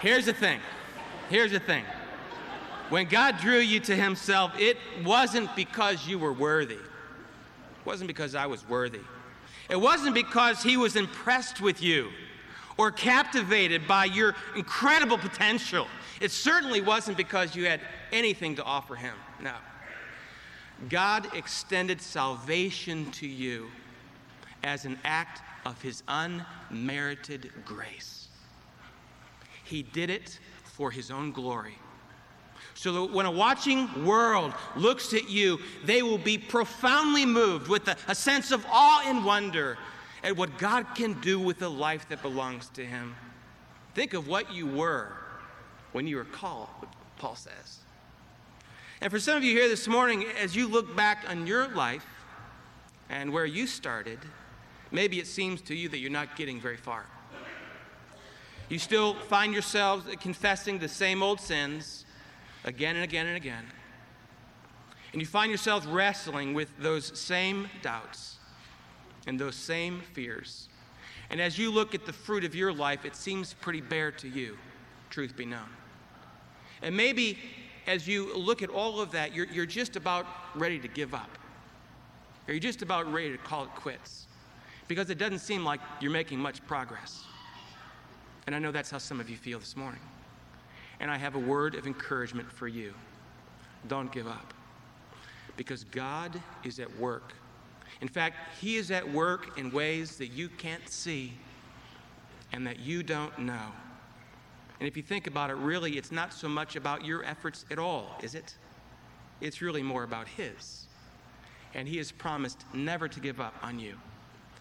Here's 0.04 0.26
the 0.26 0.34
thing. 0.34 0.60
Here's 1.30 1.52
the 1.52 1.60
thing. 1.60 1.82
When 2.90 3.06
God 3.06 3.38
drew 3.38 3.56
you 3.58 3.80
to 3.80 3.96
himself, 3.96 4.52
it 4.58 4.76
wasn't 5.02 5.56
because 5.56 6.06
you 6.06 6.18
were 6.18 6.34
worthy. 6.34 6.74
It 6.74 7.86
wasn't 7.86 8.08
because 8.08 8.34
I 8.34 8.44
was 8.44 8.68
worthy. 8.68 9.00
It 9.70 9.80
wasn't 9.80 10.14
because 10.14 10.62
he 10.62 10.76
was 10.76 10.96
impressed 10.96 11.62
with 11.62 11.82
you 11.82 12.10
or 12.76 12.90
captivated 12.90 13.88
by 13.88 14.04
your 14.04 14.34
incredible 14.54 15.16
potential. 15.16 15.86
It 16.20 16.30
certainly 16.30 16.82
wasn't 16.82 17.16
because 17.16 17.56
you 17.56 17.64
had 17.64 17.80
anything 18.12 18.56
to 18.56 18.62
offer 18.62 18.96
him. 18.96 19.14
No. 19.40 19.54
God 20.90 21.34
extended 21.34 22.02
salvation 22.02 23.10
to 23.12 23.26
you 23.26 23.68
as 24.64 24.84
an 24.84 24.98
act 25.02 25.40
of 25.64 25.80
his 25.80 26.02
unmerited 26.08 27.50
grace. 27.64 28.23
He 29.64 29.82
did 29.82 30.10
it 30.10 30.38
for 30.62 30.90
his 30.90 31.10
own 31.10 31.32
glory. 31.32 31.78
So 32.74 32.92
that 32.92 33.12
when 33.12 33.26
a 33.26 33.30
watching 33.30 34.04
world 34.04 34.52
looks 34.76 35.14
at 35.14 35.28
you, 35.28 35.60
they 35.84 36.02
will 36.02 36.18
be 36.18 36.38
profoundly 36.38 37.24
moved 37.24 37.68
with 37.68 37.86
a, 37.88 37.96
a 38.08 38.14
sense 38.14 38.50
of 38.50 38.64
awe 38.70 39.02
and 39.06 39.24
wonder 39.24 39.78
at 40.22 40.36
what 40.36 40.58
God 40.58 40.86
can 40.94 41.20
do 41.20 41.38
with 41.38 41.58
the 41.58 41.70
life 41.70 42.08
that 42.08 42.22
belongs 42.22 42.68
to 42.70 42.84
him. 42.84 43.14
Think 43.94 44.14
of 44.14 44.26
what 44.26 44.52
you 44.52 44.66
were 44.66 45.12
when 45.92 46.06
you 46.06 46.16
were 46.16 46.24
called, 46.24 46.68
Paul 47.18 47.36
says. 47.36 47.78
And 49.00 49.10
for 49.10 49.20
some 49.20 49.36
of 49.36 49.44
you 49.44 49.52
here 49.52 49.68
this 49.68 49.86
morning, 49.86 50.24
as 50.40 50.56
you 50.56 50.66
look 50.66 50.96
back 50.96 51.24
on 51.28 51.46
your 51.46 51.68
life 51.68 52.06
and 53.08 53.32
where 53.32 53.46
you 53.46 53.66
started, 53.66 54.18
maybe 54.90 55.20
it 55.20 55.26
seems 55.26 55.60
to 55.62 55.74
you 55.74 55.88
that 55.90 55.98
you're 55.98 56.10
not 56.10 56.36
getting 56.36 56.60
very 56.60 56.76
far. 56.76 57.04
You 58.68 58.78
still 58.78 59.14
find 59.14 59.52
yourselves 59.52 60.06
confessing 60.20 60.78
the 60.78 60.88
same 60.88 61.22
old 61.22 61.40
sins 61.40 62.04
again 62.64 62.96
and 62.96 63.04
again 63.04 63.26
and 63.26 63.36
again. 63.36 63.64
And 65.12 65.20
you 65.20 65.26
find 65.26 65.50
yourselves 65.50 65.86
wrestling 65.86 66.54
with 66.54 66.68
those 66.78 67.16
same 67.18 67.68
doubts 67.82 68.38
and 69.26 69.38
those 69.38 69.54
same 69.54 70.00
fears. 70.12 70.68
And 71.30 71.40
as 71.40 71.58
you 71.58 71.70
look 71.70 71.94
at 71.94 72.06
the 72.06 72.12
fruit 72.12 72.44
of 72.44 72.54
your 72.54 72.72
life, 72.72 73.04
it 73.04 73.16
seems 73.16 73.54
pretty 73.54 73.80
bare 73.80 74.10
to 74.12 74.28
you, 74.28 74.56
truth 75.10 75.36
be 75.36 75.44
known. 75.44 75.68
And 76.82 76.96
maybe 76.96 77.38
as 77.86 78.08
you 78.08 78.34
look 78.36 78.62
at 78.62 78.70
all 78.70 79.00
of 79.00 79.12
that, 79.12 79.34
you're, 79.34 79.46
you're 79.46 79.66
just 79.66 79.96
about 79.96 80.26
ready 80.54 80.78
to 80.78 80.88
give 80.88 81.14
up. 81.14 81.38
Or 82.46 82.52
you're 82.52 82.60
just 82.60 82.82
about 82.82 83.10
ready 83.12 83.30
to 83.30 83.38
call 83.38 83.64
it 83.64 83.70
quits 83.74 84.26
because 84.88 85.10
it 85.10 85.18
doesn't 85.18 85.38
seem 85.38 85.64
like 85.64 85.80
you're 86.00 86.10
making 86.10 86.38
much 86.38 86.64
progress. 86.66 87.24
And 88.46 88.54
I 88.54 88.58
know 88.58 88.72
that's 88.72 88.90
how 88.90 88.98
some 88.98 89.20
of 89.20 89.30
you 89.30 89.36
feel 89.36 89.58
this 89.58 89.76
morning. 89.76 90.00
And 91.00 91.10
I 91.10 91.16
have 91.16 91.34
a 91.34 91.38
word 91.38 91.74
of 91.74 91.86
encouragement 91.86 92.50
for 92.50 92.68
you 92.68 92.94
don't 93.88 94.10
give 94.12 94.26
up 94.26 94.54
because 95.56 95.84
God 95.84 96.40
is 96.64 96.78
at 96.80 96.94
work. 96.98 97.34
In 98.00 98.08
fact, 98.08 98.36
He 98.60 98.76
is 98.76 98.90
at 98.90 99.08
work 99.10 99.58
in 99.58 99.70
ways 99.70 100.16
that 100.16 100.28
you 100.28 100.48
can't 100.48 100.88
see 100.88 101.32
and 102.52 102.66
that 102.66 102.80
you 102.80 103.02
don't 103.02 103.38
know. 103.38 103.72
And 104.80 104.88
if 104.88 104.96
you 104.96 105.02
think 105.02 105.26
about 105.26 105.50
it, 105.50 105.54
really, 105.54 105.92
it's 105.92 106.12
not 106.12 106.32
so 106.32 106.48
much 106.48 106.76
about 106.76 107.04
your 107.04 107.24
efforts 107.24 107.64
at 107.70 107.78
all, 107.78 108.18
is 108.22 108.34
it? 108.34 108.56
It's 109.40 109.62
really 109.62 109.82
more 109.82 110.02
about 110.02 110.28
His. 110.28 110.86
And 111.74 111.88
He 111.88 111.98
has 111.98 112.12
promised 112.12 112.64
never 112.72 113.08
to 113.08 113.20
give 113.20 113.40
up 113.40 113.54
on 113.62 113.78
you. 113.78 113.94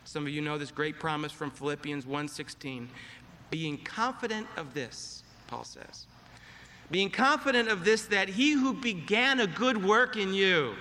Some 0.05 0.25
of 0.25 0.33
you 0.33 0.41
know 0.41 0.57
this 0.57 0.71
great 0.71 0.99
promise 0.99 1.31
from 1.31 1.49
Philippians 1.51 2.05
1:16, 2.05 2.87
being 3.53 3.77
confident 3.77 4.47
of 4.57 4.73
this, 4.73 5.21
Paul 5.45 5.63
says. 5.63 6.07
Being 6.89 7.11
confident 7.11 7.69
of 7.69 7.85
this 7.85 8.07
that 8.07 8.27
he 8.27 8.53
who 8.53 8.73
began 8.73 9.39
a 9.41 9.45
good 9.45 9.85
work 9.85 10.17
in 10.17 10.33
you 10.33 10.73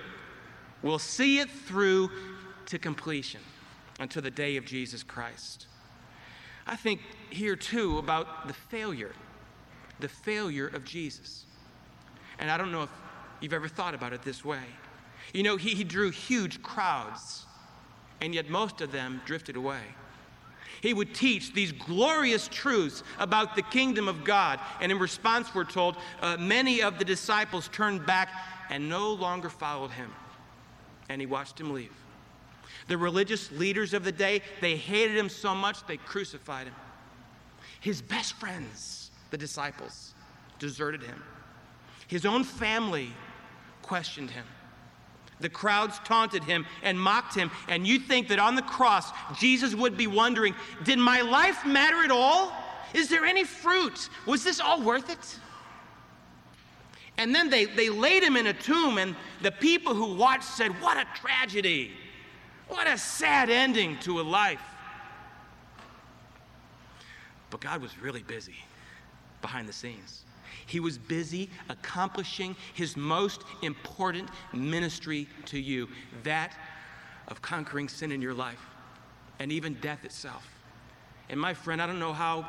will 0.83 0.99
see 0.99 1.39
it 1.39 1.51
through 1.51 2.11
to 2.65 2.79
completion 2.79 3.43
until 4.01 4.23
the 4.23 4.31
day 4.31 4.57
of 4.57 4.65
Jesus 4.65 5.03
Christ. 5.03 5.67
I 6.67 6.75
think 6.75 7.03
here 7.29 7.57
too 7.57 7.99
about 7.99 8.49
the 8.49 8.55
failure, 8.55 9.13
the 10.01 10.09
failure 10.09 10.69
of 10.69 10.83
Jesus. 10.83 11.45
And 12.39 12.51
I 12.51 12.57
don't 12.57 12.73
know 12.73 12.85
if 12.85 12.91
you've 13.43 13.53
ever 13.53 13.69
thought 13.69 13.95
about 13.95 14.15
it 14.15 14.23
this 14.23 14.47
way. 14.47 14.65
You 15.35 15.43
know, 15.43 15.59
he, 15.59 15.75
he 15.75 15.85
drew 15.85 16.11
huge 16.11 16.63
crowds, 16.63 17.45
and 18.23 18.35
yet 18.35 18.49
most 18.49 18.81
of 18.81 18.93
them 18.93 19.21
drifted 19.27 19.57
away. 19.57 19.83
He 20.81 20.95
would 20.95 21.15
teach 21.15 21.53
these 21.53 21.73
glorious 21.73 22.49
truths 22.49 23.03
about 23.19 23.55
the 23.57 23.63
kingdom 23.63 24.09
of 24.09 24.25
God, 24.25 24.59
and 24.81 24.91
in 24.91 24.99
response, 24.99 25.55
we're 25.55 25.65
told, 25.65 25.97
uh, 26.21 26.37
many 26.39 26.83
of 26.83 26.99
the 26.99 27.05
disciples 27.05 27.69
turned 27.69 28.07
back 28.07 28.31
and 28.71 28.89
no 28.89 29.13
longer 29.13 29.49
followed 29.49 29.91
him. 29.91 30.11
And 31.09 31.21
he 31.21 31.27
watched 31.27 31.61
him 31.61 31.73
leave. 31.73 31.93
The 32.89 32.97
religious 32.97 33.51
leaders 33.53 33.95
of 33.95 34.05
the 34.05 34.13
day, 34.13 34.43
they 34.61 34.77
hated 34.77 35.17
him 35.17 35.29
so 35.29 35.55
much 35.55 35.87
they 35.87 35.99
crucified 35.99 36.67
him. 36.67 36.75
His 37.81 38.01
best 38.01 38.35
friends, 38.35 39.11
the 39.31 39.39
disciples, 39.39 40.15
deserted 40.59 41.03
him. 41.03 41.23
His 42.07 42.25
own 42.25 42.45
family 42.45 43.13
questioned 43.83 44.31
him. 44.31 44.45
The 45.43 45.49
crowds 45.49 45.99
taunted 46.05 46.45
him 46.45 46.67
and 46.83 46.99
mocked 46.99 47.35
him. 47.35 47.51
And 47.69 47.87
you 47.87 47.99
think 47.99 48.29
that 48.29 48.39
on 48.39 48.55
the 48.55 48.63
cross, 48.63 49.11
Jesus 49.39 49.75
would 49.75 49.97
be 49.97 50.07
wondering, 50.07 50.55
Did 50.85 50.99
my 50.99 51.21
life 51.21 51.67
matter 51.67 52.03
at 52.05 52.11
all? 52.11 52.53
Is 52.95 53.09
there 53.09 53.25
any 53.25 53.45
fruit? 53.45 54.09
Was 54.27 54.45
this 54.45 54.61
all 54.61 54.81
worth 54.83 55.11
it? 55.11 55.39
And 57.19 57.35
then 57.35 57.51
they, 57.51 57.67
they 57.67 57.89
laid 57.89 58.23
him 58.23 58.37
in 58.37 58.47
a 58.47 58.53
tomb, 58.53 58.99
and 58.99 59.15
the 59.43 59.53
people 59.53 59.95
who 59.95 60.15
watched 60.15 60.45
said, 60.45 60.71
What 60.81 60.97
a 60.97 61.07
tragedy! 61.15 61.93
What 62.69 62.87
a 62.87 62.97
sad 62.97 63.51
ending 63.51 63.99
to 63.99 64.21
a 64.21 64.23
life. 64.23 64.63
But 67.51 67.61
God 67.61 67.83
was 67.83 67.99
really 67.99 68.23
busy 68.23 68.57
behind 69.43 69.69
the 69.69 69.75
scenes. 69.75 70.22
He 70.73 70.81
was 70.81 70.97
busy 70.97 71.51
accomplishing 71.69 72.57
his 72.73 72.97
most 72.97 73.43
important 73.61 74.31
ministry 74.55 75.29
to 75.45 75.61
you 75.61 75.87
that 76.23 76.57
of 77.29 77.43
conquering 77.43 77.91
sin 77.91 78.11
in 78.11 78.23
your 78.23 78.33
life 78.33 78.71
and 79.39 79.53
even 79.53 79.75
death 79.75 80.03
itself. 80.07 80.49
And 81.29 81.39
my 81.39 81.53
friend, 81.53 81.83
I 81.83 81.87
don't 81.87 81.99
know 81.99 82.15
how 82.15 82.49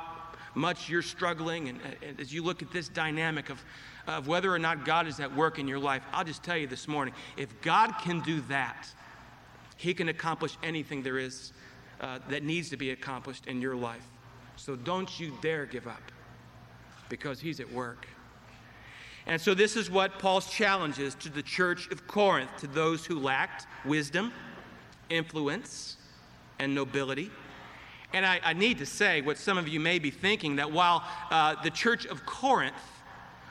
much 0.56 0.88
you're 0.88 1.01
struggling, 1.01 1.68
and, 1.68 1.82
and 2.01 2.18
as 2.18 2.34
you 2.34 2.44
look 2.44 2.62
at 2.62 2.72
this 2.72 2.88
dynamic 2.88 3.50
of, 3.50 3.62
of 4.08 4.25
whether 4.25 4.53
or 4.53 4.60
not 4.60 4.86
God 4.86 5.06
is 5.06 5.20
at 5.20 5.36
work 5.36 5.60
in 5.60 5.68
your 5.68 5.80
life, 5.80 6.01
I'll 6.13 6.24
just 6.24 6.44
tell 6.44 6.56
you 6.56 6.68
this 6.68 6.88
morning 6.88 7.13
if 7.36 7.50
God 7.62 7.92
can 8.00 8.22
do 8.22 8.39
that, 8.48 8.88
he 9.75 9.94
can 9.94 10.08
accomplish 10.08 10.56
anything 10.63 11.03
there 11.03 11.18
is 11.18 11.51
uh, 12.00 12.20
that 12.30 12.44
needs 12.44 12.70
to 12.70 12.77
be 12.77 12.92
accomplished 12.92 13.48
in 13.48 13.60
your 13.60 13.75
life. 13.75 14.08
So 14.56 14.77
don't 14.77 15.20
you 15.20 15.34
dare 15.42 15.65
give 15.65 15.88
up 15.88 16.01
because 17.10 17.39
He's 17.39 17.60
at 17.60 17.72
work. 17.72 18.08
And 19.25 19.39
so, 19.39 19.53
this 19.53 19.77
is 19.77 19.89
what 19.89 20.20
Paul's 20.20 20.50
challenge 20.50 21.00
is 21.00 21.15
to 21.15 21.30
the 21.30 21.42
church 21.42 21.89
of 21.92 22.08
Corinth, 22.08 22.50
to 22.58 22.68
those 22.68 23.06
who 23.06 23.20
lacked 23.20 23.68
wisdom, 23.86 24.34
influence, 25.10 25.96
and 26.60 26.75
nobility. 26.75 27.32
And 28.13 28.25
I, 28.25 28.39
I 28.44 28.53
need 28.53 28.77
to 28.77 28.86
say 28.86 29.22
what 29.22 29.38
some 29.38 29.58
of 29.58 29.68
you 29.68 29.80
may 29.80 29.98
be 29.98 30.12
thinking 30.12 30.58
that 30.58 30.72
while 30.72 31.03
uh, 31.32 31.56
the 31.63 31.70
church 31.70 32.06
of 32.06 32.25
Corinth 32.25 32.75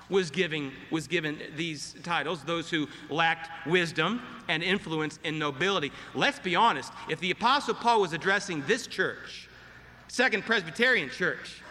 was, 0.09 0.31
giving, 0.31 0.73
was 0.91 1.09
given 1.09 1.41
these 1.57 1.97
titles, 2.03 2.45
those 2.45 2.71
who 2.71 2.87
lacked 3.09 3.49
wisdom 3.67 4.23
and 4.49 4.63
influence 4.63 5.19
and 5.25 5.39
nobility, 5.39 5.91
let's 6.15 6.39
be 6.39 6.55
honest, 6.55 6.93
if 7.09 7.19
the 7.19 7.31
Apostle 7.31 7.75
Paul 7.75 8.01
was 8.01 8.13
addressing 8.13 8.63
this 8.67 8.87
church, 8.87 9.49
Second 10.09 10.45
Presbyterian 10.45 11.09
Church, 11.09 11.63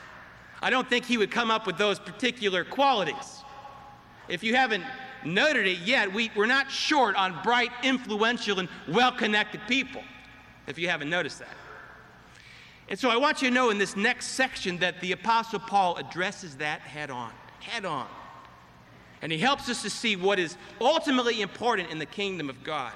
I 0.61 0.69
don't 0.69 0.89
think 0.89 1.05
he 1.05 1.17
would 1.17 1.31
come 1.31 1.51
up 1.51 1.65
with 1.67 1.77
those 1.77 1.99
particular 1.99 2.63
qualities. 2.63 3.40
If 4.27 4.43
you 4.43 4.55
haven't 4.55 4.83
noted 5.25 5.67
it 5.67 5.79
yet, 5.79 6.11
we, 6.11 6.31
we're 6.35 6.45
not 6.45 6.71
short 6.71 7.15
on 7.15 7.41
bright, 7.43 7.71
influential, 7.83 8.59
and 8.59 8.69
well 8.87 9.11
connected 9.11 9.61
people, 9.67 10.03
if 10.67 10.77
you 10.77 10.89
haven't 10.89 11.09
noticed 11.09 11.39
that. 11.39 11.49
And 12.89 12.99
so 12.99 13.09
I 13.09 13.15
want 13.17 13.41
you 13.41 13.47
to 13.47 13.53
know 13.53 13.69
in 13.69 13.77
this 13.77 13.95
next 13.95 14.27
section 14.29 14.77
that 14.79 14.99
the 14.99 15.13
Apostle 15.13 15.59
Paul 15.59 15.95
addresses 15.95 16.57
that 16.57 16.81
head 16.81 17.09
on, 17.09 17.31
head 17.61 17.85
on. 17.85 18.07
And 19.21 19.31
he 19.31 19.37
helps 19.37 19.69
us 19.69 19.81
to 19.83 19.89
see 19.89 20.15
what 20.15 20.39
is 20.39 20.57
ultimately 20.79 21.41
important 21.41 21.91
in 21.91 21.99
the 21.99 22.05
kingdom 22.05 22.49
of 22.49 22.63
God 22.63 22.91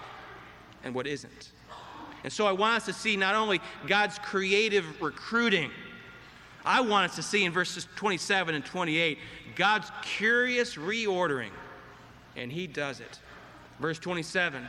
and 0.83 0.93
what 0.93 1.07
isn't. 1.07 1.51
And 2.23 2.33
so 2.33 2.47
I 2.47 2.51
want 2.51 2.77
us 2.77 2.85
to 2.85 2.93
see 2.93 3.15
not 3.15 3.35
only 3.35 3.61
God's 3.85 4.17
creative 4.19 5.01
recruiting, 5.01 5.71
I 6.65 6.81
want 6.81 7.11
us 7.11 7.15
to 7.17 7.23
see 7.23 7.45
in 7.45 7.51
verses 7.51 7.87
27 7.95 8.55
and 8.55 8.65
28 8.65 9.19
God's 9.55 9.91
curious 10.01 10.75
reordering, 10.75 11.51
and 12.35 12.51
he 12.51 12.65
does 12.65 12.99
it. 12.99 13.19
Verse 13.79 13.99
27 13.99 14.67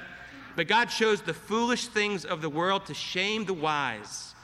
But 0.55 0.69
God 0.69 0.87
chose 0.87 1.23
the 1.23 1.35
foolish 1.35 1.89
things 1.89 2.25
of 2.25 2.43
the 2.43 2.51
world 2.51 2.87
to 2.87 2.95
shame 2.95 3.47
the 3.47 3.55
wise. 3.55 4.35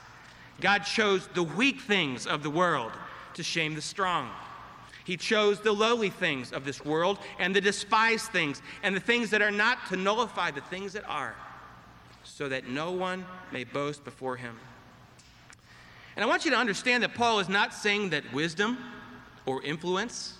God 0.60 0.80
chose 0.80 1.28
the 1.34 1.42
weak 1.42 1.80
things 1.80 2.26
of 2.26 2.42
the 2.42 2.50
world 2.50 2.92
to 3.34 3.42
shame 3.42 3.74
the 3.74 3.82
strong. 3.82 4.30
He 5.04 5.16
chose 5.16 5.60
the 5.60 5.72
lowly 5.72 6.10
things 6.10 6.52
of 6.52 6.64
this 6.64 6.84
world 6.84 7.18
and 7.38 7.54
the 7.54 7.60
despised 7.60 8.26
things 8.26 8.62
and 8.82 8.94
the 8.94 9.00
things 9.00 9.30
that 9.30 9.42
are 9.42 9.50
not 9.50 9.86
to 9.88 9.96
nullify 9.96 10.52
the 10.52 10.60
things 10.62 10.92
that 10.92 11.04
are, 11.08 11.34
so 12.24 12.48
that 12.48 12.68
no 12.68 12.92
one 12.92 13.26
may 13.50 13.64
boast 13.64 14.04
before 14.04 14.36
him. 14.36 14.56
And 16.16 16.24
I 16.24 16.28
want 16.28 16.44
you 16.44 16.50
to 16.50 16.56
understand 16.56 17.02
that 17.02 17.14
Paul 17.14 17.38
is 17.40 17.48
not 17.48 17.72
saying 17.72 18.10
that 18.10 18.32
wisdom 18.32 18.78
or 19.46 19.62
influence 19.62 20.34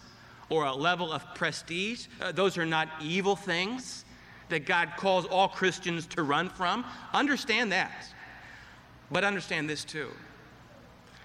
or 0.49 0.65
a 0.65 0.75
level 0.75 1.13
of 1.13 1.25
prestige, 1.35 2.07
uh, 2.21 2.33
those 2.33 2.59
are 2.59 2.67
not 2.67 2.89
evil 3.01 3.37
things 3.37 4.05
that 4.51 4.67
God 4.67 4.93
calls 4.99 5.25
all 5.25 5.49
Christians 5.49 6.07
to 6.09 6.23
run 6.23 6.51
from. 6.51 6.85
Understand 7.15 7.73
that. 7.73 8.07
But 9.11 9.25
understand 9.25 9.69
this 9.69 9.83
too. 9.83 10.11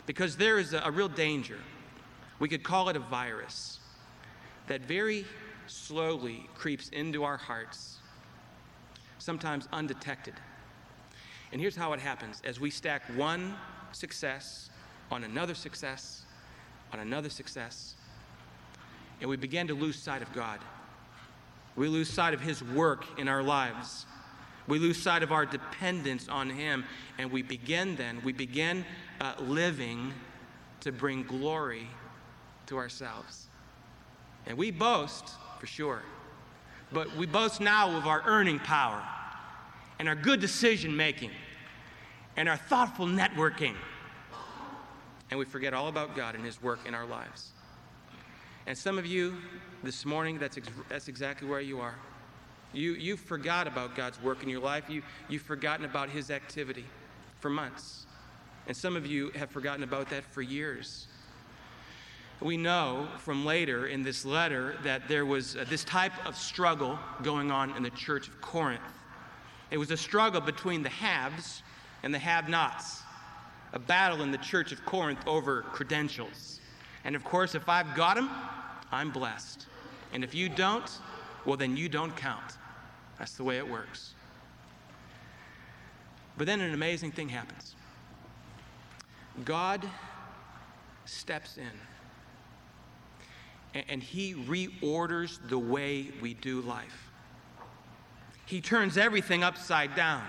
Because 0.05 0.37
there 0.37 0.59
is 0.59 0.73
a, 0.73 0.79
a 0.85 0.91
real 0.91 1.09
danger. 1.09 1.59
We 2.39 2.47
could 2.47 2.63
call 2.63 2.87
it 2.87 2.95
a 2.95 2.99
virus 2.99 3.79
that 4.67 4.81
very 4.81 5.25
slowly 5.67 6.47
creeps 6.55 6.87
into 6.89 7.23
our 7.23 7.37
hearts, 7.37 7.97
sometimes 9.17 9.67
undetected. 9.73 10.35
And 11.51 11.59
here's 11.59 11.75
how 11.75 11.93
it 11.93 11.99
happens 11.99 12.41
as 12.45 12.59
we 12.59 12.69
stack 12.69 13.03
one 13.15 13.55
success 13.91 14.69
on 15.11 15.23
another 15.23 15.55
success 15.55 16.23
on 16.93 16.99
another 16.99 17.29
success. 17.29 17.95
And 19.19 19.29
we 19.29 19.37
begin 19.37 19.67
to 19.67 19.73
lose 19.73 19.95
sight 19.95 20.21
of 20.21 20.31
God. 20.33 20.59
We 21.75 21.87
lose 21.87 22.09
sight 22.09 22.33
of 22.33 22.41
His 22.41 22.63
work 22.63 23.05
in 23.19 23.27
our 23.27 23.43
lives. 23.43 24.05
We 24.67 24.79
lose 24.79 25.01
sight 25.01 25.23
of 25.23 25.31
our 25.31 25.45
dependence 25.45 26.27
on 26.27 26.49
Him. 26.49 26.85
And 27.17 27.31
we 27.31 27.41
begin 27.41 27.95
then, 27.95 28.21
we 28.23 28.33
begin 28.33 28.85
uh, 29.21 29.33
living 29.39 30.13
to 30.81 30.91
bring 30.91 31.23
glory 31.23 31.87
to 32.67 32.77
ourselves. 32.77 33.47
And 34.45 34.57
we 34.57 34.71
boast, 34.71 35.29
for 35.59 35.67
sure, 35.67 36.01
but 36.91 37.15
we 37.17 37.25
boast 37.25 37.59
now 37.59 37.97
of 37.97 38.07
our 38.07 38.23
earning 38.25 38.59
power 38.59 39.03
and 39.99 40.07
our 40.07 40.15
good 40.15 40.39
decision 40.39 40.95
making 40.95 41.31
and 42.37 42.47
our 42.47 42.57
thoughtful 42.57 43.05
networking 43.05 43.75
and 45.29 45.37
we 45.37 45.45
forget 45.45 45.73
all 45.73 45.87
about 45.87 46.15
God 46.15 46.35
and 46.35 46.45
His 46.45 46.61
work 46.61 46.79
in 46.85 46.95
our 46.95 47.05
lives. 47.05 47.51
And 48.65 48.77
some 48.77 48.97
of 48.97 49.05
you 49.05 49.35
this 49.83 50.05
morning, 50.05 50.39
that's, 50.39 50.57
ex- 50.57 50.69
that's 50.89 51.07
exactly 51.07 51.47
where 51.47 51.61
you 51.61 51.79
are. 51.79 51.95
You, 52.73 52.93
you 52.93 53.17
forgot 53.17 53.67
about 53.67 53.95
God's 53.95 54.21
work 54.21 54.43
in 54.43 54.49
your 54.49 54.59
life. 54.59 54.89
You, 54.89 55.01
you've 55.29 55.41
forgotten 55.41 55.85
about 55.85 56.09
His 56.09 56.31
activity 56.31 56.85
for 57.39 57.49
months. 57.49 58.05
And 58.67 58.75
some 58.75 58.95
of 58.95 59.05
you 59.05 59.31
have 59.31 59.49
forgotten 59.49 59.83
about 59.83 60.09
that 60.09 60.25
for 60.25 60.41
years. 60.41 61.07
We 62.39 62.55
know 62.55 63.07
from 63.19 63.45
later 63.45 63.87
in 63.87 64.03
this 64.03 64.23
letter 64.23 64.77
that 64.83 65.07
there 65.07 65.25
was 65.25 65.55
uh, 65.55 65.65
this 65.69 65.83
type 65.83 66.13
of 66.25 66.35
struggle 66.35 66.99
going 67.23 67.51
on 67.51 67.75
in 67.75 67.83
the 67.83 67.89
church 67.89 68.27
of 68.27 68.39
Corinth. 68.41 68.81
It 69.71 69.77
was 69.77 69.91
a 69.91 69.97
struggle 69.97 70.39
between 70.39 70.83
the 70.83 70.89
haves 70.89 71.63
and 72.07 72.13
the 72.13 72.19
have 72.19 72.47
nots 72.47 73.01
a 73.73 73.79
battle 73.79 74.21
in 74.21 74.31
the 74.31 74.37
church 74.37 74.71
of 74.71 74.85
Corinth 74.85 75.19
over 75.27 75.63
credentials. 75.73 76.61
And 77.03 77.17
of 77.17 77.23
course, 77.25 77.53
if 77.53 77.67
I've 77.67 77.95
got 77.95 78.15
them, 78.15 78.29
I'm 78.93 79.11
blessed. 79.11 79.65
And 80.13 80.23
if 80.23 80.33
you 80.33 80.47
don't, 80.47 80.89
well, 81.45 81.57
then 81.57 81.75
you 81.75 81.89
don't 81.89 82.15
count. 82.15 82.53
That's 83.19 83.33
the 83.33 83.43
way 83.43 83.57
it 83.57 83.69
works. 83.69 84.13
But 86.37 86.47
then 86.47 86.61
an 86.61 86.73
amazing 86.73 87.11
thing 87.11 87.27
happens 87.27 87.75
God 89.43 89.85
steps 91.03 91.57
in 91.57 91.67
and 93.89 94.01
he 94.01 94.33
reorders 94.33 95.45
the 95.49 95.59
way 95.59 96.11
we 96.21 96.35
do 96.35 96.61
life. 96.61 97.11
He 98.45 98.61
turns 98.61 98.97
everything 98.97 99.43
upside 99.43 99.93
down. 99.93 100.23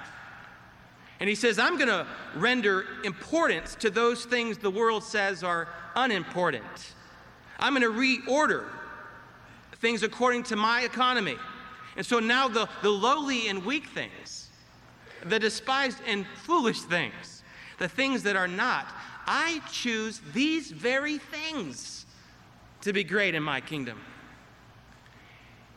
And 1.21 1.29
he 1.29 1.35
says, 1.35 1.59
I'm 1.59 1.77
going 1.77 1.89
to 1.89 2.07
render 2.37 2.87
importance 3.05 3.75
to 3.77 3.91
those 3.91 4.25
things 4.25 4.59
the 4.59 4.71
world 4.71 5.03
says 5.03 5.43
are 5.43 5.69
unimportant. 5.97 6.65
I'm 7.59 7.75
going 7.75 7.83
to 7.83 8.31
reorder 8.31 8.67
things 9.77 10.03
according 10.03 10.45
to 10.45 10.57
my 10.57 10.83
economy. 10.83 11.37
And 11.97 12.07
so 12.07 12.21
now 12.21 12.47
the, 12.47 12.69
the 12.83 12.91
lowly 12.91 13.49
and 13.49 13.65
weak 13.65 13.89
things, 13.89 14.49
the 15.25 15.39
despised 15.39 15.99
and 16.07 16.27
foolish 16.45 16.81
things, 16.81 17.43
the 17.79 17.89
things 17.89 18.23
that 18.23 18.37
are 18.37 18.49
not, 18.49 18.87
I 19.27 19.61
choose 19.73 20.21
these 20.33 20.71
very 20.71 21.19
things 21.19 22.07
to 22.83 22.93
be 22.93 23.03
great 23.03 23.35
in 23.35 23.43
my 23.43 23.61
kingdom. 23.61 24.01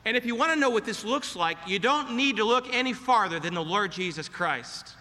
And 0.06 0.18
if 0.18 0.26
you 0.26 0.36
want 0.36 0.54
to 0.54 0.60
know 0.60 0.70
what 0.70 0.86
this 0.86 1.04
looks 1.04 1.36
like, 1.36 1.58
you 1.68 1.80
don't 1.80 2.16
need 2.16 2.38
to 2.38 2.44
look 2.44 2.74
any 2.74 2.94
farther 2.94 3.40
than 3.40 3.54
the 3.54 3.64
Lord 3.64 3.92
Jesus 3.92 4.30
Christ. 4.30 4.96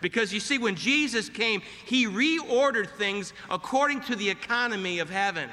Because 0.00 0.32
you 0.32 0.40
see, 0.40 0.58
when 0.58 0.76
Jesus 0.76 1.28
came, 1.28 1.62
he 1.84 2.06
reordered 2.06 2.88
things 2.90 3.32
according 3.50 4.00
to 4.02 4.16
the 4.16 4.28
economy 4.28 4.98
of 4.98 5.10
heaven. 5.10 5.50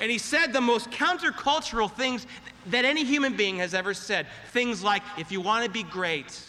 And 0.00 0.10
he 0.10 0.18
said 0.18 0.52
the 0.52 0.60
most 0.60 0.90
countercultural 0.90 1.90
things 1.90 2.26
that 2.66 2.84
any 2.84 3.04
human 3.04 3.36
being 3.36 3.58
has 3.58 3.74
ever 3.74 3.94
said. 3.94 4.26
Things 4.52 4.82
like, 4.82 5.02
if 5.18 5.32
you 5.32 5.40
want 5.40 5.64
to 5.64 5.70
be 5.70 5.82
great, 5.82 6.40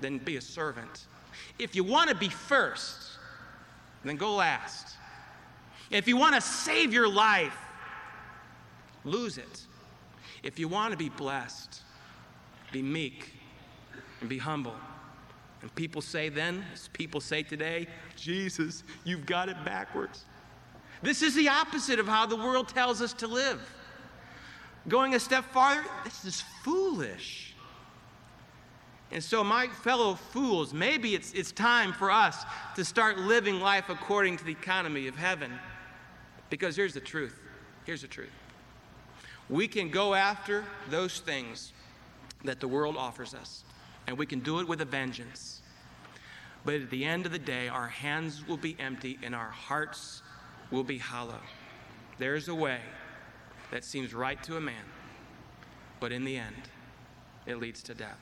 then 0.00 0.18
be 0.18 0.36
a 0.36 0.40
servant. 0.40 1.06
If 1.58 1.76
you 1.76 1.84
want 1.84 2.10
to 2.10 2.16
be 2.16 2.28
first, 2.28 3.18
then 4.04 4.16
go 4.16 4.34
last. 4.34 4.96
If 5.90 6.08
you 6.08 6.16
want 6.16 6.34
to 6.34 6.40
save 6.40 6.92
your 6.92 7.08
life, 7.08 7.56
lose 9.04 9.38
it. 9.38 9.66
If 10.42 10.58
you 10.58 10.68
want 10.68 10.92
to 10.92 10.96
be 10.96 11.08
blessed, 11.08 11.82
be 12.72 12.82
meek 12.82 13.32
and 14.20 14.28
be 14.28 14.38
humble. 14.38 14.74
And 15.64 15.74
people 15.74 16.02
say 16.02 16.28
then, 16.28 16.62
as 16.74 16.88
people 16.88 17.22
say 17.22 17.42
today, 17.42 17.86
Jesus, 18.16 18.84
you've 19.02 19.24
got 19.24 19.48
it 19.48 19.56
backwards. 19.64 20.26
This 21.00 21.22
is 21.22 21.34
the 21.34 21.48
opposite 21.48 21.98
of 21.98 22.06
how 22.06 22.26
the 22.26 22.36
world 22.36 22.68
tells 22.68 23.00
us 23.00 23.14
to 23.14 23.26
live. 23.26 23.62
Going 24.88 25.14
a 25.14 25.18
step 25.20 25.42
farther, 25.54 25.82
this 26.04 26.26
is 26.26 26.44
foolish. 26.62 27.54
And 29.10 29.24
so, 29.24 29.42
my 29.42 29.68
fellow 29.68 30.16
fools, 30.16 30.74
maybe 30.74 31.14
it's, 31.14 31.32
it's 31.32 31.50
time 31.50 31.94
for 31.94 32.10
us 32.10 32.44
to 32.76 32.84
start 32.84 33.16
living 33.16 33.58
life 33.58 33.88
according 33.88 34.36
to 34.36 34.44
the 34.44 34.52
economy 34.52 35.08
of 35.08 35.16
heaven. 35.16 35.50
Because 36.50 36.76
here's 36.76 36.92
the 36.92 37.00
truth. 37.00 37.40
Here's 37.86 38.02
the 38.02 38.08
truth. 38.08 38.28
We 39.48 39.66
can 39.66 39.88
go 39.88 40.12
after 40.12 40.62
those 40.90 41.20
things 41.20 41.72
that 42.44 42.60
the 42.60 42.68
world 42.68 42.98
offers 42.98 43.32
us 43.32 43.64
and 44.06 44.16
we 44.18 44.26
can 44.26 44.40
do 44.40 44.60
it 44.60 44.68
with 44.68 44.80
a 44.80 44.84
vengeance. 44.84 45.62
But 46.64 46.74
at 46.74 46.90
the 46.90 47.04
end 47.04 47.26
of 47.26 47.32
the 47.32 47.38
day, 47.38 47.68
our 47.68 47.88
hands 47.88 48.46
will 48.46 48.56
be 48.56 48.76
empty 48.78 49.18
and 49.22 49.34
our 49.34 49.50
hearts 49.50 50.22
will 50.70 50.84
be 50.84 50.98
hollow. 50.98 51.40
There's 52.18 52.48
a 52.48 52.54
way 52.54 52.80
that 53.70 53.84
seems 53.84 54.14
right 54.14 54.42
to 54.44 54.56
a 54.56 54.60
man, 54.60 54.84
but 56.00 56.12
in 56.12 56.24
the 56.24 56.36
end, 56.36 56.70
it 57.46 57.58
leads 57.58 57.82
to 57.84 57.94
death. 57.94 58.18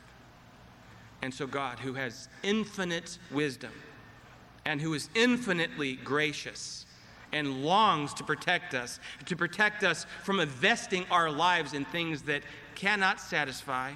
And 1.23 1.33
so, 1.33 1.47
God, 1.47 1.79
who 1.79 1.95
has 1.95 2.29
infinite 2.43 3.19
wisdom 3.31 3.73
and 4.65 4.81
who 4.81 4.95
is 4.95 5.09
infinitely 5.15 5.95
gracious 5.97 6.85
and 7.33 7.65
longs 7.65 8.13
to 8.15 8.25
protect 8.25 8.75
us, 8.75 8.99
to 9.27 9.37
protect 9.37 9.85
us 9.85 10.07
from 10.23 10.41
investing 10.41 11.07
our 11.11 11.31
lives 11.31 11.75
in 11.75 11.85
things 11.87 12.23
that 12.23 12.43
cannot 12.75 13.21
satisfy 13.21 13.93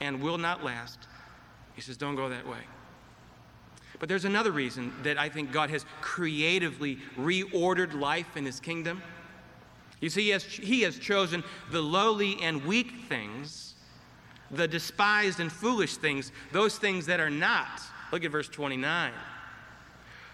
and 0.00 0.20
will 0.20 0.38
not 0.38 0.64
last, 0.64 1.06
He 1.80 1.84
says, 1.84 1.96
don't 1.96 2.14
go 2.14 2.28
that 2.28 2.46
way. 2.46 2.58
But 3.98 4.10
there's 4.10 4.26
another 4.26 4.52
reason 4.52 4.92
that 5.02 5.16
I 5.16 5.30
think 5.30 5.50
God 5.50 5.70
has 5.70 5.86
creatively 6.02 6.98
reordered 7.16 7.98
life 7.98 8.36
in 8.36 8.44
His 8.44 8.60
kingdom. 8.60 9.02
You 9.98 10.10
see, 10.10 10.24
He 10.24 10.28
has, 10.28 10.44
he 10.44 10.82
has 10.82 10.98
chosen 10.98 11.42
the 11.70 11.80
lowly 11.80 12.38
and 12.42 12.66
weak 12.66 12.92
things, 13.08 13.76
the 14.50 14.68
despised 14.68 15.40
and 15.40 15.50
foolish 15.50 15.96
things, 15.96 16.32
those 16.52 16.76
things 16.76 17.06
that 17.06 17.18
are 17.18 17.30
not. 17.30 17.80
Look 18.12 18.24
at 18.24 18.30
verse 18.30 18.50
29. 18.50 19.12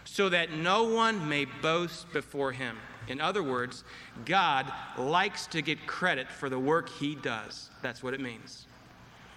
So 0.05 0.29
that 0.29 0.51
no 0.51 0.83
one 0.83 1.29
may 1.29 1.45
boast 1.45 2.13
before 2.13 2.51
Him. 2.51 2.77
In 3.07 3.21
other 3.21 3.45
words, 3.45 3.85
God 4.25 4.67
likes 4.99 5.47
to 5.47 5.63
get 5.63 5.87
credit 5.87 6.29
for 6.29 6.49
the 6.49 6.59
work 6.59 6.89
He 6.89 7.15
does. 7.15 7.71
That's 7.83 8.03
what 8.03 8.15
it 8.15 8.21
means. 8.21 8.67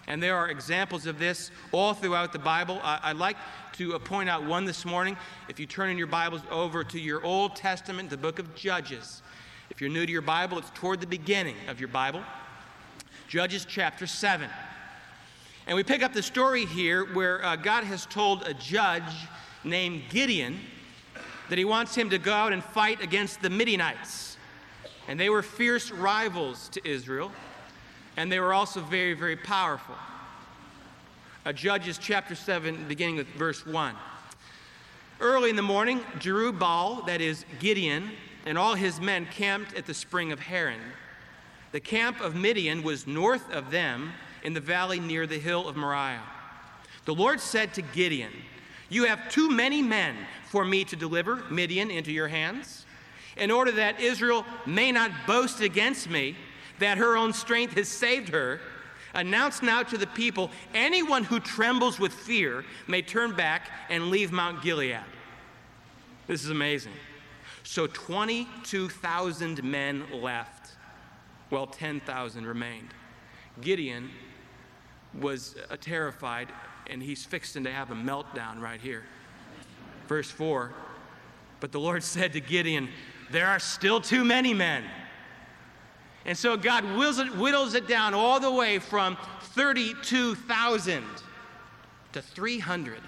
And 0.10 0.22
there 0.22 0.36
are 0.36 0.50
examples 0.50 1.06
of 1.06 1.20
this 1.20 1.52
all 1.72 1.94
throughout 1.94 2.34
the 2.34 2.40
Bible. 2.40 2.80
I, 2.82 3.14
would 3.14 3.20
like 3.20 3.38
to 3.74 3.94
uh, 3.94 4.00
point 4.00 4.28
out 4.28 4.44
one 4.44 4.66
this 4.66 4.84
morning. 4.84 5.16
If 5.48 5.60
you 5.60 5.68
turn 5.68 5.92
in 5.92 6.00
your 6.00 6.08
Bibles 6.08 6.42
over 6.50 6.84
to 6.84 7.00
your 7.00 7.24
Old 7.24 7.56
Testament, 7.56 8.10
the 8.10 8.18
book 8.18 8.40
of 8.40 8.56
Judges. 8.56 9.22
If 9.70 9.80
you're 9.80 9.92
new 9.92 10.08
to 10.08 10.12
your 10.12 10.24
Bible, 10.24 10.58
it's 10.58 10.72
toward 10.72 11.00
the 11.00 11.08
beginning 11.08 11.56
of 11.68 11.80
your 11.80 11.90
Bible. 11.90 12.24
Judges 13.28 13.66
chapter 13.70 14.08
7. 14.08 14.50
And 15.68 15.76
we 15.76 15.84
pick 15.84 16.02
up 16.02 16.14
the 16.14 16.24
story 16.24 16.66
here 16.66 17.06
where 17.14 17.46
uh, 17.46 17.56
God 17.56 17.84
has 17.84 18.08
told 18.08 18.48
a 18.48 18.56
judge 18.56 19.28
named 19.64 20.02
Gideon 20.10 20.60
that 21.50 21.60
he 21.60 21.66
wants 21.66 21.94
him 21.94 22.10
to 22.10 22.18
go 22.18 22.34
out 22.34 22.52
and 22.52 22.64
fight 22.64 23.04
against 23.04 23.44
the 23.44 23.52
Midianites. 23.52 24.38
And 25.08 25.20
they 25.20 25.30
were 25.30 25.44
fierce 25.44 25.92
rivals 25.92 26.68
to 26.70 26.82
Israel 26.84 27.32
and 28.20 28.30
they 28.30 28.42
were 28.42 28.54
also 28.54 28.82
very, 28.82 29.14
very 29.14 29.38
powerful. 29.38 29.96
Uh, 31.46 31.54
Judges 31.54 31.98
chapter 31.98 32.36
7, 32.36 32.86
beginning 32.90 33.16
with 33.16 33.28
verse 33.28 33.66
1. 33.66 33.96
Early 35.22 35.50
in 35.50 35.56
the 35.56 35.62
morning, 35.62 36.02
Jerubbaal, 36.20 37.06
that 37.08 37.22
is 37.22 37.46
Gideon, 37.60 38.12
and 38.46 38.58
all 38.58 38.76
his 38.76 39.00
men 39.00 39.26
camped 39.32 39.74
at 39.74 39.86
the 39.86 39.94
spring 39.94 40.34
of 40.34 40.40
Harod. 40.42 40.82
The 41.72 41.80
camp 41.80 42.20
of 42.20 42.36
Midian 42.36 42.84
was 42.84 43.08
north 43.08 43.50
of 43.54 43.72
them 43.72 44.12
in 44.44 44.54
the 44.54 44.60
valley 44.60 45.00
near 45.00 45.26
the 45.26 45.40
hill 45.40 45.70
of 45.70 45.78
Moreh. 45.78 46.20
The 47.06 47.16
Lord 47.16 47.40
said 47.40 47.74
to 47.76 47.82
Gideon, 47.82 48.34
You 48.90 49.06
have 49.06 49.32
too 49.32 49.50
many 49.50 49.82
men 49.82 50.18
for 50.50 50.66
me 50.66 50.84
to 50.84 50.98
deliver 50.98 51.38
Midian 51.50 51.90
into 51.90 52.12
your 52.12 52.28
hands. 52.28 52.86
In 53.38 53.50
order 53.50 53.72
that 53.72 54.02
Israel 54.02 54.44
may 54.66 54.92
not 54.92 55.10
boast 55.26 55.62
against 55.62 56.10
me, 56.10 56.36
that 56.80 56.98
her 56.98 57.16
own 57.16 57.34
strength 57.34 57.74
has 57.76 57.88
saved 57.88 58.30
her, 58.30 58.60
announce 59.14 59.62
now 59.62 59.84
to 59.84 59.98
the 59.98 60.08
people 60.08 60.52
anyone 60.74 61.24
who 61.24 61.40
trembles 61.40 62.00
with 62.00 62.14
fear 62.14 62.64
may 62.88 63.02
turn 63.02 63.36
back 63.36 63.70
and 63.90 64.10
leave 64.10 64.32
Mount 64.32 64.62
Gilead. 64.62 65.00
This 66.28 66.44
is 66.44 66.50
amazing. 66.50 66.94
So 67.64 67.88
22,000 67.88 69.64
men 69.64 70.06
left, 70.14 70.72
while 71.50 71.68
10,000 71.68 72.46
remained. 72.46 72.90
Gideon 73.62 74.10
was 75.20 75.56
uh, 75.70 75.78
terrified, 75.80 76.50
and 76.90 77.02
he's 77.02 77.26
fixing 77.26 77.64
to 77.64 77.72
have 77.72 77.92
a 77.92 77.96
meltdown 77.96 78.62
right 78.62 78.80
here. 78.80 79.04
Verse 80.08 80.30
4 80.30 80.74
But 81.60 81.72
the 81.72 81.80
Lord 81.80 82.04
said 82.04 82.34
to 82.34 82.42
Gideon, 82.42 82.90
There 83.32 83.48
are 83.48 83.60
still 83.60 84.02
too 84.02 84.24
many 84.24 84.54
men. 84.54 84.84
And 86.26 86.38
so 86.38 86.58
God 86.58 86.84
it, 86.84 87.36
whittles 87.36 87.74
it 87.74 87.88
down 87.88 88.14
all 88.14 88.40
the 88.40 88.52
way 88.52 88.80
from 88.80 89.18
32,000 89.42 91.04
to 92.14 92.22
300. 92.22 93.02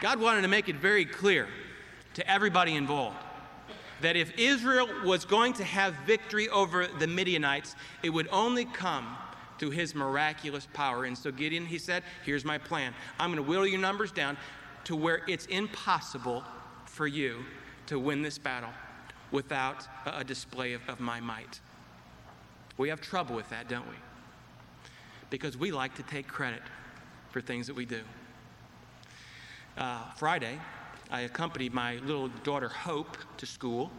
God 0.00 0.18
wanted 0.18 0.42
to 0.42 0.48
make 0.48 0.68
it 0.68 0.76
very 0.76 1.04
clear 1.04 1.48
to 2.14 2.30
everybody 2.30 2.74
involved 2.74 3.16
that 4.00 4.16
if 4.16 4.32
Israel 4.38 4.88
was 5.04 5.26
going 5.26 5.52
to 5.52 5.64
have 5.64 5.94
victory 6.06 6.48
over 6.48 6.86
the 6.86 7.06
Midianites, 7.06 7.76
it 8.02 8.08
would 8.08 8.28
only 8.32 8.64
come 8.64 9.16
through 9.58 9.70
his 9.70 9.94
miraculous 9.94 10.66
power. 10.72 11.04
And 11.04 11.16
so 11.16 11.30
Gideon, 11.30 11.66
he 11.66 11.76
said, 11.76 12.02
Here's 12.24 12.46
my 12.46 12.56
plan. 12.56 12.94
I'm 13.18 13.30
going 13.30 13.44
to 13.44 13.48
whittle 13.48 13.66
your 13.66 13.80
numbers 13.80 14.10
down 14.10 14.38
to 14.84 14.96
where 14.96 15.20
it's 15.28 15.44
impossible 15.46 16.42
for 16.86 17.06
you 17.06 17.44
to 17.86 17.98
win 17.98 18.22
this 18.22 18.38
battle 18.38 18.70
without 19.30 19.86
a 20.06 20.24
display 20.24 20.72
of, 20.72 20.88
of 20.88 21.00
my 21.00 21.20
might. 21.20 21.60
We 22.76 22.88
have 22.88 23.00
trouble 23.00 23.36
with 23.36 23.48
that, 23.50 23.68
don't 23.68 23.86
we? 23.86 23.96
Because 25.28 25.56
we 25.56 25.70
like 25.70 25.94
to 25.96 26.02
take 26.02 26.26
credit 26.26 26.62
for 27.30 27.40
things 27.40 27.66
that 27.66 27.76
we 27.76 27.84
do. 27.84 28.00
Uh, 29.76 30.10
Friday, 30.16 30.58
I 31.10 31.22
accompanied 31.22 31.72
my 31.72 31.96
little 31.96 32.28
daughter 32.44 32.68
Hope 32.68 33.16
to 33.36 33.46
school, 33.46 33.90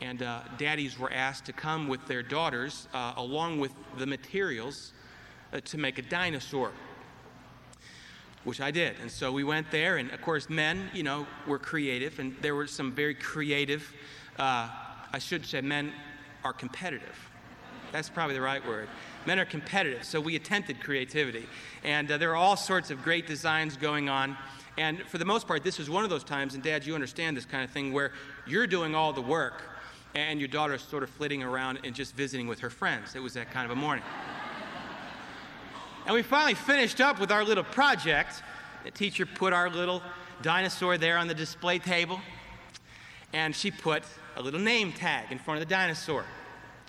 and 0.00 0.22
uh, 0.22 0.40
daddies 0.58 0.98
were 0.98 1.12
asked 1.12 1.44
to 1.46 1.52
come 1.52 1.88
with 1.88 2.06
their 2.06 2.22
daughters 2.22 2.88
uh, 2.92 3.14
along 3.16 3.60
with 3.60 3.72
the 3.98 4.06
materials 4.06 4.92
uh, 5.52 5.60
to 5.60 5.78
make 5.78 5.98
a 5.98 6.02
dinosaur 6.02 6.72
which 8.44 8.60
I 8.60 8.70
did. 8.70 8.96
And 9.00 9.10
so 9.10 9.32
we 9.32 9.44
went 9.44 9.70
there, 9.70 9.96
and 9.96 10.10
of 10.10 10.20
course, 10.20 10.50
men, 10.50 10.90
you 10.92 11.02
know, 11.02 11.26
were 11.46 11.58
creative, 11.58 12.18
and 12.18 12.36
there 12.40 12.54
were 12.54 12.66
some 12.66 12.92
very 12.92 13.14
creative, 13.14 13.92
uh, 14.38 14.68
I 15.12 15.18
should 15.18 15.46
say, 15.46 15.60
men 15.60 15.92
are 16.44 16.52
competitive. 16.52 17.30
That's 17.92 18.08
probably 18.08 18.34
the 18.34 18.40
right 18.40 18.66
word. 18.66 18.88
Men 19.26 19.38
are 19.38 19.44
competitive, 19.44 20.04
so 20.04 20.20
we 20.20 20.34
attempted 20.34 20.82
creativity. 20.82 21.46
And 21.84 22.10
uh, 22.10 22.18
there 22.18 22.30
are 22.30 22.36
all 22.36 22.56
sorts 22.56 22.90
of 22.90 23.02
great 23.02 23.26
designs 23.26 23.76
going 23.76 24.08
on. 24.08 24.36
And 24.78 25.02
for 25.02 25.18
the 25.18 25.24
most 25.24 25.46
part, 25.46 25.62
this 25.62 25.78
is 25.78 25.90
one 25.90 26.02
of 26.02 26.10
those 26.10 26.24
times, 26.24 26.54
and 26.54 26.62
Dad, 26.62 26.86
you 26.86 26.94
understand 26.94 27.36
this 27.36 27.44
kind 27.44 27.62
of 27.62 27.70
thing, 27.70 27.92
where 27.92 28.12
you're 28.46 28.66
doing 28.66 28.94
all 28.94 29.12
the 29.12 29.20
work, 29.22 29.62
and 30.14 30.40
your 30.40 30.48
daughter's 30.48 30.82
sort 30.82 31.02
of 31.02 31.10
flitting 31.10 31.42
around 31.42 31.78
and 31.84 31.94
just 31.94 32.14
visiting 32.14 32.46
with 32.48 32.60
her 32.60 32.70
friends. 32.70 33.14
It 33.14 33.20
was 33.20 33.34
that 33.34 33.50
kind 33.50 33.70
of 33.70 33.76
a 33.76 33.80
morning. 33.80 34.04
And 36.04 36.14
we 36.14 36.22
finally 36.22 36.54
finished 36.54 37.00
up 37.00 37.20
with 37.20 37.30
our 37.30 37.44
little 37.44 37.62
project. 37.64 38.42
The 38.84 38.90
teacher 38.90 39.24
put 39.24 39.52
our 39.52 39.70
little 39.70 40.02
dinosaur 40.42 40.98
there 40.98 41.16
on 41.16 41.28
the 41.28 41.34
display 41.34 41.78
table, 41.78 42.20
and 43.32 43.54
she 43.54 43.70
put 43.70 44.02
a 44.36 44.42
little 44.42 44.58
name 44.58 44.92
tag 44.92 45.30
in 45.30 45.38
front 45.38 45.62
of 45.62 45.68
the 45.68 45.72
dinosaur 45.72 46.24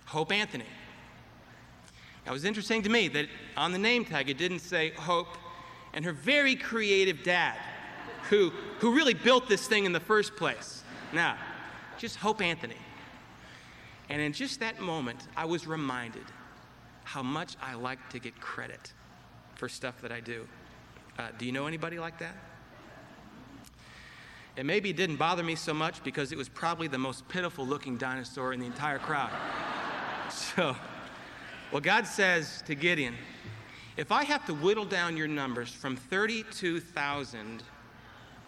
Hope 0.05 0.31
Anthony. 0.31 0.65
It 2.25 2.31
was 2.31 2.45
interesting 2.45 2.81
to 2.83 2.89
me 2.89 3.07
that 3.09 3.27
on 3.55 3.71
the 3.71 3.77
name 3.77 4.05
tag 4.05 4.29
it 4.29 4.37
didn't 4.37 4.59
say 4.59 4.91
Hope 4.91 5.37
and 5.93 6.03
her 6.03 6.13
very 6.13 6.55
creative 6.55 7.21
dad, 7.21 7.57
who, 8.29 8.49
who 8.79 8.95
really 8.95 9.13
built 9.13 9.47
this 9.47 9.67
thing 9.67 9.85
in 9.85 9.91
the 9.91 9.99
first 9.99 10.35
place. 10.35 10.83
Now, 11.11 11.37
just 11.99 12.15
Hope 12.15 12.41
Anthony. 12.41 12.77
And 14.09 14.19
in 14.21 14.33
just 14.33 14.59
that 14.61 14.79
moment, 14.79 15.27
I 15.37 15.45
was 15.45 15.67
reminded 15.67 16.25
how 17.03 17.21
much 17.21 17.55
I 17.61 17.75
like 17.75 18.09
to 18.09 18.19
get 18.19 18.39
credit 18.39 18.91
for 19.55 19.69
stuff 19.69 20.01
that 20.01 20.11
I 20.11 20.19
do. 20.19 20.47
Uh, 21.17 21.29
do 21.37 21.45
you 21.45 21.51
know 21.51 21.67
anybody 21.67 21.99
like 21.99 22.17
that? 22.19 22.35
And 24.55 24.67
maybe 24.67 24.91
it 24.91 24.97
didn't 24.97 25.15
bother 25.15 25.43
me 25.43 25.55
so 25.55 25.73
much 25.73 26.03
because 26.03 26.31
it 26.31 26.37
was 26.37 26.47
probably 26.47 26.87
the 26.87 26.97
most 26.97 27.27
pitiful 27.27 27.65
looking 27.65 27.97
dinosaur 27.97 28.53
in 28.53 28.59
the 28.59 28.65
entire 28.65 28.99
crowd. 28.99 29.31
so, 30.29 30.75
well, 31.71 31.81
God 31.81 32.05
says 32.05 32.63
to 32.67 32.75
Gideon, 32.75 33.15
if 33.97 34.11
I 34.11 34.23
have 34.23 34.45
to 34.45 34.53
whittle 34.53 34.85
down 34.85 35.17
your 35.17 35.27
numbers 35.27 35.69
from 35.69 35.95
32,000 35.95 37.63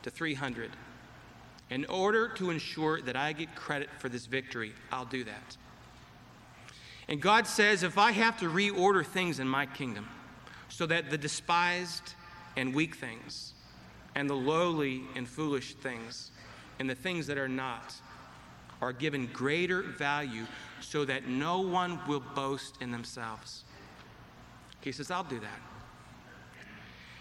to 0.03 0.09
300 0.09 0.71
in 1.71 1.85
order 1.85 2.27
to 2.29 2.51
ensure 2.51 3.01
that 3.01 3.15
I 3.15 3.33
get 3.33 3.55
credit 3.55 3.89
for 3.97 4.09
this 4.09 4.27
victory, 4.27 4.73
I'll 4.91 5.05
do 5.05 5.23
that. 5.23 5.57
And 7.07 7.21
God 7.21 7.47
says, 7.47 7.83
if 7.83 7.97
I 7.97 8.11
have 8.11 8.39
to 8.39 8.49
reorder 8.49 9.05
things 9.05 9.39
in 9.39 9.47
my 9.47 9.65
kingdom, 9.65 10.07
so 10.69 10.85
that 10.85 11.09
the 11.09 11.17
despised 11.17 12.13
and 12.57 12.73
weak 12.73 12.95
things, 12.95 13.53
and 14.15 14.29
the 14.29 14.35
lowly 14.35 15.03
and 15.15 15.27
foolish 15.27 15.73
things, 15.75 16.31
and 16.79 16.89
the 16.89 16.95
things 16.95 17.27
that 17.27 17.37
are 17.37 17.49
not, 17.49 17.93
are 18.81 18.93
given 18.93 19.27
greater 19.27 19.81
value 19.81 20.45
so 20.79 21.05
that 21.05 21.27
no 21.27 21.61
one 21.61 21.99
will 22.07 22.23
boast 22.35 22.81
in 22.81 22.91
themselves. 22.91 23.63
He 24.81 24.91
says, 24.91 25.09
I'll 25.09 25.23
do 25.23 25.39
that. 25.39 25.61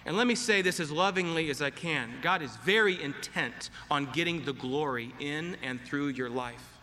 And 0.06 0.16
let 0.16 0.26
me 0.26 0.34
say 0.34 0.60
this 0.60 0.80
as 0.80 0.90
lovingly 0.90 1.48
as 1.48 1.62
I 1.62 1.70
can 1.70 2.10
God 2.20 2.42
is 2.42 2.54
very 2.56 3.02
intent 3.02 3.70
on 3.90 4.06
getting 4.12 4.44
the 4.44 4.52
glory 4.52 5.14
in 5.18 5.56
and 5.62 5.80
through 5.80 6.08
your 6.08 6.28
life. 6.28 6.73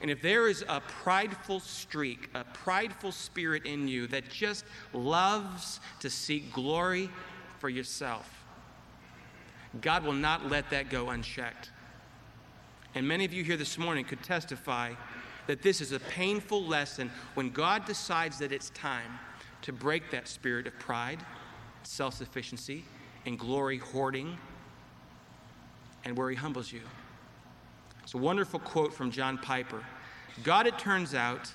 And 0.00 0.10
if 0.10 0.20
there 0.20 0.48
is 0.48 0.64
a 0.68 0.80
prideful 0.80 1.60
streak, 1.60 2.28
a 2.34 2.44
prideful 2.44 3.12
spirit 3.12 3.64
in 3.64 3.88
you 3.88 4.06
that 4.08 4.28
just 4.28 4.64
loves 4.92 5.80
to 6.00 6.10
seek 6.10 6.52
glory 6.52 7.08
for 7.58 7.68
yourself, 7.68 8.44
God 9.80 10.04
will 10.04 10.12
not 10.12 10.50
let 10.50 10.70
that 10.70 10.90
go 10.90 11.10
unchecked. 11.10 11.70
And 12.94 13.06
many 13.06 13.24
of 13.24 13.32
you 13.32 13.44
here 13.44 13.56
this 13.56 13.78
morning 13.78 14.04
could 14.04 14.22
testify 14.22 14.92
that 15.46 15.62
this 15.62 15.80
is 15.80 15.92
a 15.92 16.00
painful 16.00 16.64
lesson 16.64 17.10
when 17.34 17.50
God 17.50 17.84
decides 17.84 18.38
that 18.38 18.52
it's 18.52 18.70
time 18.70 19.18
to 19.62 19.72
break 19.72 20.10
that 20.10 20.28
spirit 20.28 20.66
of 20.66 20.78
pride, 20.78 21.18
self 21.82 22.14
sufficiency, 22.14 22.84
and 23.24 23.38
glory 23.38 23.78
hoarding, 23.78 24.38
and 26.04 26.16
where 26.16 26.30
He 26.30 26.36
humbles 26.36 26.72
you. 26.72 26.80
It's 28.06 28.14
a 28.14 28.18
wonderful 28.18 28.60
quote 28.60 28.94
from 28.94 29.10
John 29.10 29.36
Piper 29.36 29.82
God, 30.44 30.68
it 30.68 30.78
turns 30.78 31.12
out, 31.12 31.52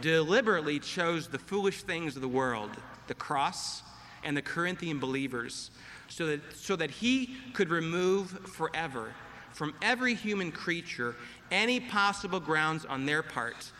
deliberately 0.00 0.78
chose 0.78 1.28
the 1.28 1.38
foolish 1.38 1.82
things 1.82 2.16
of 2.16 2.22
the 2.22 2.28
world, 2.28 2.70
the 3.06 3.12
cross, 3.12 3.82
and 4.24 4.34
the 4.34 4.40
Corinthian 4.40 4.98
believers, 4.98 5.70
so 6.08 6.24
that, 6.24 6.40
so 6.56 6.74
that 6.74 6.90
He 6.90 7.36
could 7.52 7.68
remove 7.68 8.30
forever 8.48 9.12
from 9.52 9.74
every 9.82 10.14
human 10.14 10.50
creature 10.50 11.16
any 11.50 11.80
possible 11.80 12.40
grounds 12.40 12.86
on 12.86 13.04
their 13.04 13.22
part 13.22 13.70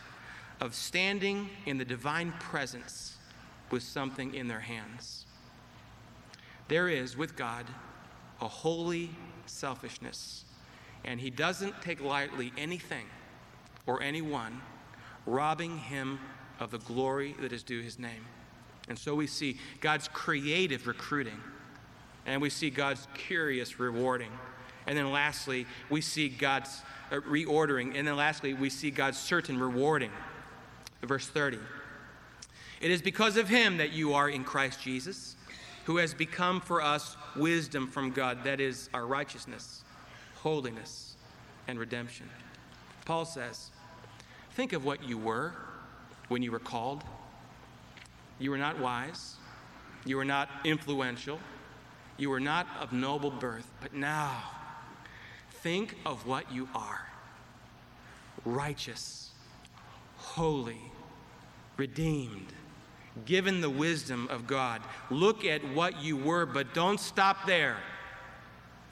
of 0.59 0.75
standing 0.75 1.49
in 1.65 1.79
the 1.79 1.85
divine 1.85 2.33
presence 2.33 3.15
with 3.71 3.81
something 3.81 4.35
in 4.35 4.47
their 4.47 4.59
hands. 4.59 5.25
There 6.67 6.87
is, 6.87 7.17
with 7.17 7.35
God, 7.35 7.65
a 8.39 8.47
holy 8.47 9.09
selfishness, 9.47 10.45
and 11.03 11.19
He 11.19 11.29
doesn't 11.29 11.81
take 11.81 12.01
lightly 12.01 12.51
anything 12.57 13.05
or 13.85 14.01
anyone 14.01 14.61
robbing 15.25 15.77
Him 15.77 16.19
of 16.59 16.71
the 16.71 16.79
glory 16.79 17.35
that 17.41 17.51
is 17.51 17.63
due 17.63 17.81
His 17.81 17.99
name. 17.99 18.25
And 18.87 18.97
so 18.97 19.15
we 19.15 19.27
see 19.27 19.57
God's 19.79 20.07
creative 20.07 20.87
recruiting, 20.87 21.39
and 22.25 22.41
we 22.41 22.49
see 22.49 22.69
God's 22.69 23.07
curious 23.13 23.79
rewarding. 23.79 24.31
And 24.87 24.97
then 24.97 25.11
lastly, 25.11 25.67
we 25.89 26.01
see 26.01 26.29
God's 26.29 26.81
uh, 27.11 27.15
reordering. 27.17 27.95
And 27.95 28.07
then 28.07 28.15
lastly, 28.15 28.53
we 28.53 28.69
see 28.69 28.91
God's 28.91 29.17
certain 29.17 29.59
rewarding. 29.59 30.11
Verse 31.03 31.27
30. 31.27 31.59
It 32.81 32.89
is 32.89 33.01
because 33.01 33.37
of 33.37 33.47
him 33.47 33.77
that 33.77 33.91
you 33.91 34.13
are 34.13 34.29
in 34.29 34.43
Christ 34.43 34.81
Jesus, 34.81 35.35
who 35.85 35.97
has 35.97 36.13
become 36.13 36.59
for 36.59 36.81
us 36.81 37.15
wisdom 37.35 37.87
from 37.87 38.11
God, 38.11 38.43
that 38.43 38.59
is, 38.59 38.89
our 38.93 39.05
righteousness, 39.05 39.83
holiness, 40.41 41.15
and 41.67 41.79
redemption. 41.79 42.29
Paul 43.05 43.25
says, 43.25 43.71
Think 44.51 44.73
of 44.73 44.83
what 44.83 45.03
you 45.07 45.17
were 45.17 45.53
when 46.27 46.41
you 46.41 46.51
were 46.51 46.59
called. 46.59 47.03
You 48.39 48.51
were 48.51 48.57
not 48.57 48.79
wise, 48.79 49.35
you 50.03 50.17
were 50.17 50.25
not 50.25 50.49
influential, 50.63 51.39
you 52.17 52.29
were 52.29 52.39
not 52.39 52.67
of 52.79 52.91
noble 52.91 53.29
birth, 53.29 53.71
but 53.81 53.93
now 53.93 54.43
think 55.51 55.95
of 56.05 56.25
what 56.25 56.51
you 56.51 56.67
are 56.73 57.07
righteous, 58.43 59.29
holy, 60.17 60.81
redeemed 61.77 62.47
given 63.25 63.61
the 63.61 63.69
wisdom 63.69 64.27
of 64.31 64.47
God. 64.47 64.81
Look 65.09 65.45
at 65.45 65.63
what 65.73 66.01
you 66.01 66.17
were, 66.17 66.45
but 66.45 66.73
don't 66.73 66.99
stop 66.99 67.45
there. 67.45 67.77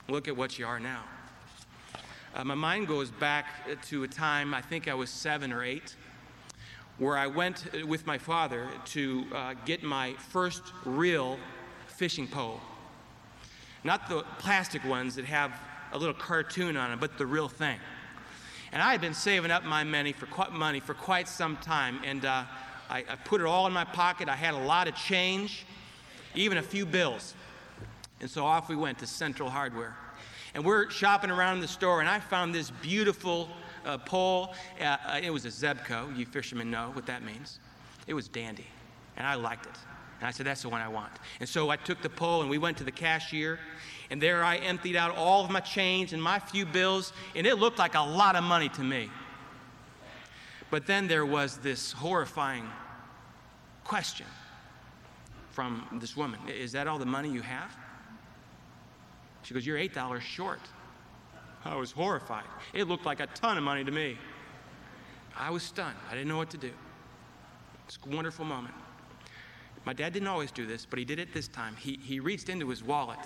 Look 0.08 0.28
at 0.28 0.36
what 0.36 0.60
you 0.60 0.68
are 0.68 0.80
now. 0.80 1.04
Uh, 2.36 2.44
my 2.44 2.54
mind 2.54 2.88
goes 2.88 3.10
back 3.10 3.46
to 3.88 4.04
a 4.04 4.08
time, 4.08 4.54
I 4.54 4.62
think 4.62 4.88
I 4.88 4.94
was 4.94 5.10
seven 5.10 5.52
or 5.52 5.64
eight, 5.64 5.96
where 7.00 7.18
I 7.18 7.26
went 7.26 7.66
with 7.88 8.06
my 8.06 8.20
father 8.20 8.68
to 8.86 9.26
uh, 9.34 9.54
get 9.66 9.82
my 9.82 10.14
first 10.14 10.62
real 10.86 11.40
fishing 11.88 12.28
pole. 12.28 12.62
Not 13.84 14.10
the 14.10 14.24
plastic 14.38 14.86
ones 14.86 15.16
that 15.16 15.26
have 15.26 15.52
a 15.92 15.98
little 15.98 16.14
cartoon 16.14 16.78
on 16.78 16.92
them, 16.92 17.00
but 17.00 17.18
the 17.18 17.26
real 17.26 17.50
thing. 17.50 17.80
And 18.72 18.82
I 18.82 18.92
had 18.92 19.02
been 19.02 19.16
saving 19.16 19.50
up 19.50 19.64
my 19.64 19.84
money 19.84 20.12
for 20.12 20.28
quite, 20.28 20.52
money 20.52 20.80
for 20.80 20.94
quite 20.94 21.28
some 21.28 21.58
time, 21.58 22.00
and 22.06 22.26
uh, 22.26 22.44
I, 22.92 23.00
I 23.10 23.16
put 23.26 23.42
it 23.42 23.48
all 23.48 23.66
in 23.66 23.74
my 23.74 23.86
pocket. 23.86 24.30
I 24.30 24.36
had 24.36 24.54
a 24.54 24.60
lot 24.60 24.88
of 24.88 24.94
change, 24.94 25.66
even 26.36 26.60
a 26.60 26.64
few 26.64 26.86
bills. 26.86 27.34
And 28.22 28.30
so 28.30 28.46
off 28.46 28.70
we 28.70 28.76
went 28.76 29.00
to 29.00 29.08
Central 29.08 29.50
Hardware. 29.50 29.96
And 30.54 30.66
we're 30.66 30.90
shopping 30.90 31.32
around 31.32 31.56
in 31.56 31.62
the 31.62 31.68
store, 31.68 32.00
and 32.00 32.10
I 32.10 32.20
found 32.20 32.54
this 32.54 32.72
beautiful 32.82 33.50
uh, 33.86 33.98
pole. 33.98 34.54
Uh, 34.80 34.98
uh, 35.06 35.20
it 35.22 35.30
was 35.30 35.46
a 35.46 35.50
Zebco. 35.50 36.16
You 36.18 36.26
fishermen 36.26 36.72
know 36.72 36.90
what 36.94 37.06
that 37.06 37.24
means. 37.24 37.60
It 38.08 38.14
was 38.14 38.28
dandy, 38.28 38.68
and 39.18 39.26
I 39.26 39.36
liked 39.36 39.66
it. 39.66 39.78
And 40.20 40.28
I 40.28 40.32
said, 40.32 40.46
That's 40.46 40.62
the 40.62 40.70
one 40.70 40.82
I 40.82 40.88
want. 40.88 41.12
And 41.40 41.48
so 41.48 41.70
I 41.70 41.76
took 41.76 42.02
the 42.02 42.10
pole, 42.10 42.42
and 42.42 42.50
we 42.50 42.58
went 42.58 42.78
to 42.78 42.84
the 42.84 42.92
cashier, 42.92 43.60
and 44.10 44.22
there 44.22 44.44
I 44.44 44.58
emptied 44.58 44.96
out 44.96 45.16
all 45.16 45.44
of 45.44 45.52
my 45.52 45.60
change 45.60 46.14
and 46.14 46.22
my 46.22 46.40
few 46.40 46.66
bills, 46.66 47.14
and 47.36 47.46
it 47.46 47.56
looked 47.56 47.80
like 47.80 47.96
a 47.96 48.02
lot 48.02 48.36
of 48.36 48.44
money 48.44 48.70
to 48.70 48.84
me. 48.84 49.10
But 50.72 50.86
then 50.86 51.08
there 51.08 51.26
was 51.26 51.58
this 51.58 51.92
horrifying 51.92 52.68
question 53.84 54.28
from 55.52 56.00
this 56.00 56.16
woman 56.16 56.40
Is 56.48 56.72
that 56.74 56.88
all 56.88 57.00
the 57.00 57.06
money 57.06 57.30
you 57.30 57.42
have? 57.42 57.76
She 59.50 59.56
goes, 59.56 59.66
You're 59.66 59.80
$8 59.80 60.22
short. 60.22 60.60
I 61.66 61.76
was 61.76 61.92
horrified. 61.92 62.44
It 62.72 62.88
looked 62.88 63.08
like 63.08 63.20
a 63.20 63.26
ton 63.26 63.58
of 63.58 63.64
money 63.64 63.84
to 63.84 63.90
me. 63.90 64.16
I 65.36 65.50
was 65.50 65.64
stunned. 65.64 65.98
I 66.08 66.14
didn't 66.14 66.28
know 66.28 66.38
what 66.38 66.52
to 66.52 66.58
do. 66.58 66.70
It's 67.88 67.98
a 68.06 68.16
wonderful 68.16 68.46
moment. 68.46 68.76
My 69.86 69.94
dad 69.94 70.14
didn't 70.14 70.28
always 70.28 70.52
do 70.52 70.68
this, 70.68 70.86
but 70.86 71.00
he 71.00 71.06
did 71.06 71.18
it 71.18 71.34
this 71.34 71.48
time. 71.48 71.76
He, 71.78 72.00
he 72.00 72.20
reached 72.20 72.48
into 72.48 72.70
his 72.70 72.84
wallet 72.84 73.18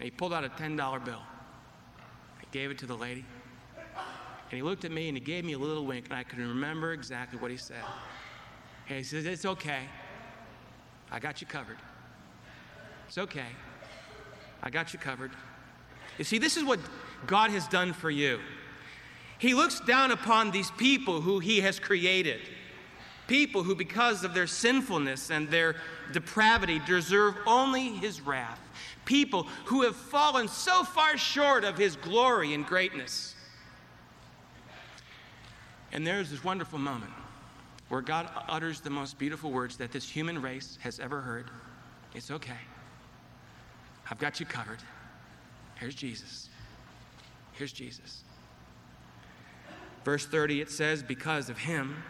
and 0.00 0.04
he 0.04 0.10
pulled 0.10 0.32
out 0.32 0.44
a 0.44 0.48
$10 0.48 1.04
bill. 1.04 1.22
He 2.40 2.48
gave 2.50 2.72
it 2.72 2.78
to 2.78 2.86
the 2.86 2.96
lady. 2.96 3.24
And 3.76 4.56
he 4.56 4.62
looked 4.62 4.84
at 4.84 4.90
me 4.90 5.06
and 5.06 5.16
he 5.16 5.22
gave 5.22 5.44
me 5.44 5.52
a 5.52 5.58
little 5.58 5.86
wink, 5.86 6.06
and 6.06 6.14
I 6.14 6.24
can 6.24 6.40
remember 6.40 6.94
exactly 6.94 7.38
what 7.38 7.52
he 7.52 7.56
said. 7.56 7.84
And 8.88 8.98
he 8.98 9.04
says, 9.04 9.24
It's 9.24 9.44
okay. 9.44 9.84
I 11.12 11.20
got 11.20 11.40
you 11.40 11.46
covered. 11.46 11.78
It's 13.06 13.18
okay. 13.18 13.46
I 14.62 14.70
got 14.70 14.92
you 14.92 14.98
covered. 14.98 15.32
You 16.18 16.24
see, 16.24 16.38
this 16.38 16.56
is 16.56 16.64
what 16.64 16.78
God 17.26 17.50
has 17.50 17.66
done 17.68 17.92
for 17.92 18.10
you. 18.10 18.38
He 19.38 19.54
looks 19.54 19.80
down 19.80 20.12
upon 20.12 20.50
these 20.50 20.70
people 20.72 21.20
who 21.20 21.40
He 21.40 21.60
has 21.60 21.80
created. 21.80 22.40
People 23.26 23.62
who, 23.62 23.74
because 23.74 24.24
of 24.24 24.34
their 24.34 24.46
sinfulness 24.46 25.30
and 25.30 25.48
their 25.48 25.76
depravity, 26.12 26.80
deserve 26.86 27.34
only 27.46 27.88
His 27.88 28.20
wrath. 28.20 28.60
People 29.04 29.44
who 29.64 29.82
have 29.82 29.96
fallen 29.96 30.46
so 30.46 30.84
far 30.84 31.16
short 31.16 31.64
of 31.64 31.76
His 31.76 31.96
glory 31.96 32.54
and 32.54 32.64
greatness. 32.64 33.34
And 35.92 36.06
there's 36.06 36.30
this 36.30 36.44
wonderful 36.44 36.78
moment 36.78 37.12
where 37.88 38.00
God 38.00 38.30
utters 38.48 38.80
the 38.80 38.90
most 38.90 39.18
beautiful 39.18 39.50
words 39.50 39.76
that 39.76 39.92
this 39.92 40.08
human 40.08 40.40
race 40.40 40.78
has 40.80 40.98
ever 41.00 41.20
heard. 41.20 41.50
It's 42.14 42.30
okay. 42.30 42.58
I've 44.10 44.18
got 44.18 44.40
you 44.40 44.46
covered. 44.46 44.78
Here's 45.76 45.94
Jesus. 45.94 46.48
Here's 47.52 47.72
Jesus. 47.72 48.24
Verse 50.04 50.26
30, 50.26 50.60
it 50.60 50.70
says, 50.70 51.02
Because 51.02 51.48
of 51.48 51.58
him, 51.58 52.02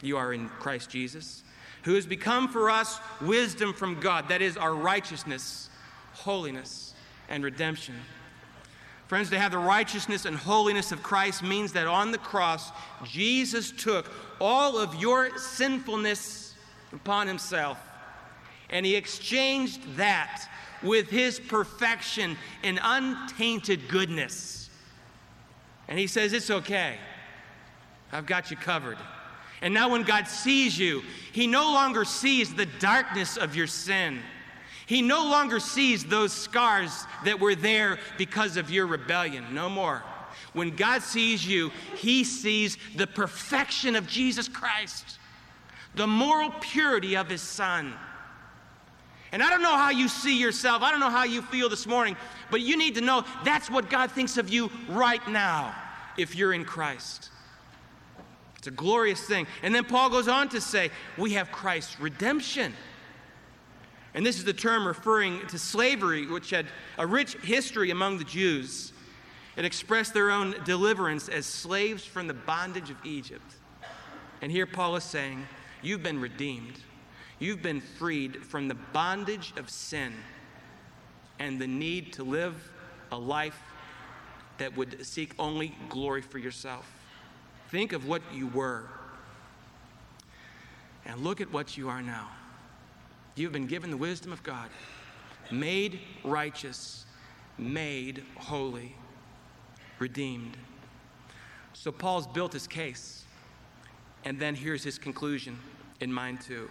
you 0.00 0.16
are 0.16 0.32
in 0.32 0.48
Christ 0.48 0.90
Jesus, 0.90 1.42
who 1.84 1.94
has 1.94 2.06
become 2.06 2.48
for 2.48 2.70
us 2.70 2.98
wisdom 3.20 3.72
from 3.72 4.00
God. 4.00 4.28
That 4.28 4.42
is 4.42 4.56
our 4.56 4.74
righteousness, 4.74 5.70
holiness, 6.12 6.94
and 7.28 7.44
redemption. 7.44 7.94
Friends, 9.06 9.30
to 9.30 9.38
have 9.38 9.52
the 9.52 9.58
righteousness 9.58 10.24
and 10.24 10.36
holiness 10.36 10.90
of 10.90 11.02
Christ 11.02 11.42
means 11.42 11.72
that 11.74 11.86
on 11.86 12.12
the 12.12 12.18
cross, 12.18 12.70
Jesus 13.04 13.70
took 13.70 14.10
all 14.40 14.78
of 14.78 14.94
your 14.94 15.36
sinfulness 15.38 16.54
upon 16.92 17.26
himself 17.26 17.78
and 18.72 18.86
he 18.86 18.96
exchanged 18.96 19.80
that 19.96 20.48
with 20.82 21.08
his 21.08 21.40
perfection 21.40 22.36
and 22.62 22.78
untainted 22.82 23.88
goodness. 23.88 24.70
And 25.88 25.98
he 25.98 26.06
says, 26.06 26.32
It's 26.32 26.50
okay. 26.50 26.96
I've 28.12 28.26
got 28.26 28.50
you 28.50 28.56
covered. 28.56 28.98
And 29.62 29.72
now, 29.72 29.90
when 29.90 30.02
God 30.02 30.26
sees 30.26 30.76
you, 30.78 31.02
he 31.32 31.46
no 31.46 31.72
longer 31.72 32.04
sees 32.04 32.52
the 32.52 32.66
darkness 32.66 33.36
of 33.36 33.54
your 33.54 33.68
sin. 33.68 34.18
He 34.86 35.00
no 35.00 35.24
longer 35.30 35.60
sees 35.60 36.04
those 36.04 36.32
scars 36.32 37.06
that 37.24 37.38
were 37.38 37.54
there 37.54 37.98
because 38.18 38.56
of 38.56 38.70
your 38.70 38.86
rebellion. 38.86 39.54
No 39.54 39.68
more. 39.68 40.02
When 40.52 40.74
God 40.76 41.02
sees 41.02 41.46
you, 41.46 41.70
He 41.96 42.24
sees 42.24 42.76
the 42.96 43.06
perfection 43.06 43.96
of 43.96 44.06
Jesus 44.06 44.48
Christ, 44.48 45.18
the 45.94 46.06
moral 46.06 46.50
purity 46.60 47.16
of 47.16 47.28
His 47.28 47.42
Son. 47.42 47.94
And 49.32 49.42
I 49.42 49.48
don't 49.48 49.62
know 49.62 49.76
how 49.76 49.90
you 49.90 50.08
see 50.08 50.38
yourself, 50.38 50.82
I 50.82 50.90
don't 50.90 51.00
know 51.00 51.10
how 51.10 51.24
you 51.24 51.40
feel 51.40 51.70
this 51.70 51.86
morning, 51.86 52.16
but 52.50 52.60
you 52.60 52.76
need 52.76 52.94
to 52.96 53.00
know 53.00 53.24
that's 53.44 53.70
what 53.70 53.88
God 53.88 54.12
thinks 54.12 54.36
of 54.36 54.50
you 54.50 54.70
right 54.88 55.26
now 55.26 55.74
if 56.18 56.36
you're 56.36 56.52
in 56.52 56.66
Christ. 56.66 57.30
It's 58.58 58.68
a 58.68 58.70
glorious 58.70 59.20
thing. 59.22 59.46
And 59.62 59.74
then 59.74 59.84
Paul 59.84 60.10
goes 60.10 60.28
on 60.28 60.50
to 60.50 60.60
say, 60.60 60.90
we 61.16 61.32
have 61.32 61.50
Christ's 61.50 61.98
redemption. 61.98 62.74
And 64.14 64.24
this 64.24 64.36
is 64.36 64.44
the 64.44 64.52
term 64.52 64.86
referring 64.86 65.46
to 65.48 65.58
slavery, 65.58 66.26
which 66.26 66.50
had 66.50 66.66
a 66.98 67.06
rich 67.06 67.34
history 67.38 67.90
among 67.90 68.18
the 68.18 68.24
Jews. 68.24 68.92
It 69.56 69.64
expressed 69.64 70.14
their 70.14 70.30
own 70.30 70.54
deliverance 70.64 71.28
as 71.28 71.46
slaves 71.46 72.04
from 72.04 72.26
the 72.26 72.34
bondage 72.34 72.90
of 72.90 72.96
Egypt. 73.04 73.54
And 74.42 74.52
here 74.52 74.66
Paul 74.66 74.96
is 74.96 75.04
saying, 75.04 75.46
You've 75.82 76.02
been 76.02 76.20
redeemed. 76.20 76.78
You've 77.42 77.60
been 77.60 77.80
freed 77.80 78.44
from 78.44 78.68
the 78.68 78.76
bondage 78.92 79.52
of 79.56 79.68
sin 79.68 80.12
and 81.40 81.60
the 81.60 81.66
need 81.66 82.12
to 82.12 82.22
live 82.22 82.70
a 83.10 83.18
life 83.18 83.60
that 84.58 84.76
would 84.76 85.04
seek 85.04 85.34
only 85.40 85.74
glory 85.88 86.22
for 86.22 86.38
yourself. 86.38 86.88
Think 87.68 87.92
of 87.92 88.06
what 88.06 88.22
you 88.32 88.46
were 88.46 88.84
and 91.04 91.24
look 91.24 91.40
at 91.40 91.52
what 91.52 91.76
you 91.76 91.88
are 91.88 92.00
now. 92.00 92.28
You've 93.34 93.50
been 93.50 93.66
given 93.66 93.90
the 93.90 93.96
wisdom 93.96 94.30
of 94.30 94.44
God, 94.44 94.70
made 95.50 95.98
righteous, 96.22 97.06
made 97.58 98.22
holy, 98.36 98.94
redeemed. 99.98 100.56
So 101.72 101.90
Paul's 101.90 102.28
built 102.28 102.52
his 102.52 102.68
case. 102.68 103.24
And 104.24 104.38
then 104.38 104.54
here's 104.54 104.84
his 104.84 104.96
conclusion 104.96 105.58
in 105.98 106.12
mind, 106.12 106.40
too. 106.40 106.70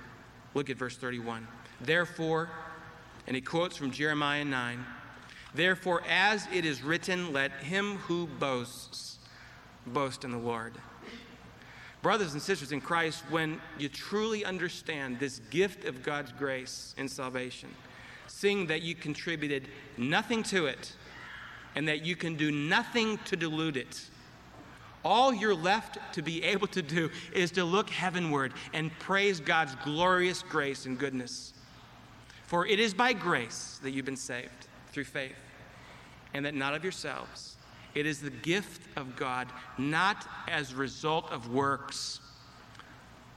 Look 0.54 0.70
at 0.70 0.78
verse 0.78 0.98
31. 0.98 1.48
Therefore, 1.80 2.50
and 3.28 3.36
he 3.36 3.42
quotes 3.42 3.78
from 3.78 3.92
Jeremiah 3.92 4.46
9 4.46 4.86
Therefore, 5.54 6.02
as 6.08 6.48
it 6.54 6.64
is 6.64 6.82
written, 6.82 7.34
let 7.34 7.52
him 7.52 7.98
who 7.98 8.28
boasts 8.28 9.18
boast 9.86 10.24
in 10.24 10.32
the 10.32 10.38
Lord. 10.38 10.74
Brothers 12.02 12.34
and 12.34 12.42
sisters 12.42 12.72
in 12.72 12.82
Christ, 12.82 13.24
when 13.30 13.60
you 13.78 13.90
truly 13.90 14.46
understand 14.46 15.20
this 15.20 15.40
gift 15.50 15.86
of 15.86 16.04
God's 16.04 16.32
grace 16.32 16.96
in 16.98 17.08
salvation, 17.08 17.70
seeing 18.28 18.66
that 18.68 18.82
you 18.82 18.96
contributed 18.96 19.68
nothing 19.98 20.42
to 20.44 20.68
it 20.68 20.94
and 21.76 21.88
that 21.88 22.04
you 22.04 22.16
can 22.16 22.36
do 22.36 22.52
nothing 22.52 23.20
to 23.26 23.36
dilute 23.36 23.78
it, 23.78 24.10
all 25.04 25.34
you're 25.34 25.56
left 25.56 25.98
to 26.14 26.22
be 26.22 26.44
able 26.44 26.68
to 26.68 26.82
do 26.82 27.10
is 27.34 27.52
to 27.52 27.64
look 27.64 27.90
heavenward 27.90 28.54
and 28.74 28.92
praise 29.00 29.40
God's 29.40 29.76
glorious 29.84 30.42
grace 30.44 30.86
and 30.86 30.98
goodness. 30.98 31.54
For 32.46 32.68
it 32.68 32.80
is 32.80 32.94
by 32.94 33.14
grace 33.14 33.80
that 33.82 33.92
you've 33.92 34.06
been 34.06 34.18
saved 34.18 34.68
through 34.92 35.06
faith, 35.06 35.36
and 36.34 36.46
that 36.46 36.54
not 36.54 36.74
of 36.74 36.84
yourselves. 36.84 37.56
It 37.96 38.06
is 38.06 38.22
the 38.22 38.30
gift 38.30 38.82
of 38.98 39.16
God, 39.16 39.48
not 39.78 40.28
as 40.48 40.74
result 40.74 41.32
of 41.32 41.54
works, 41.54 42.20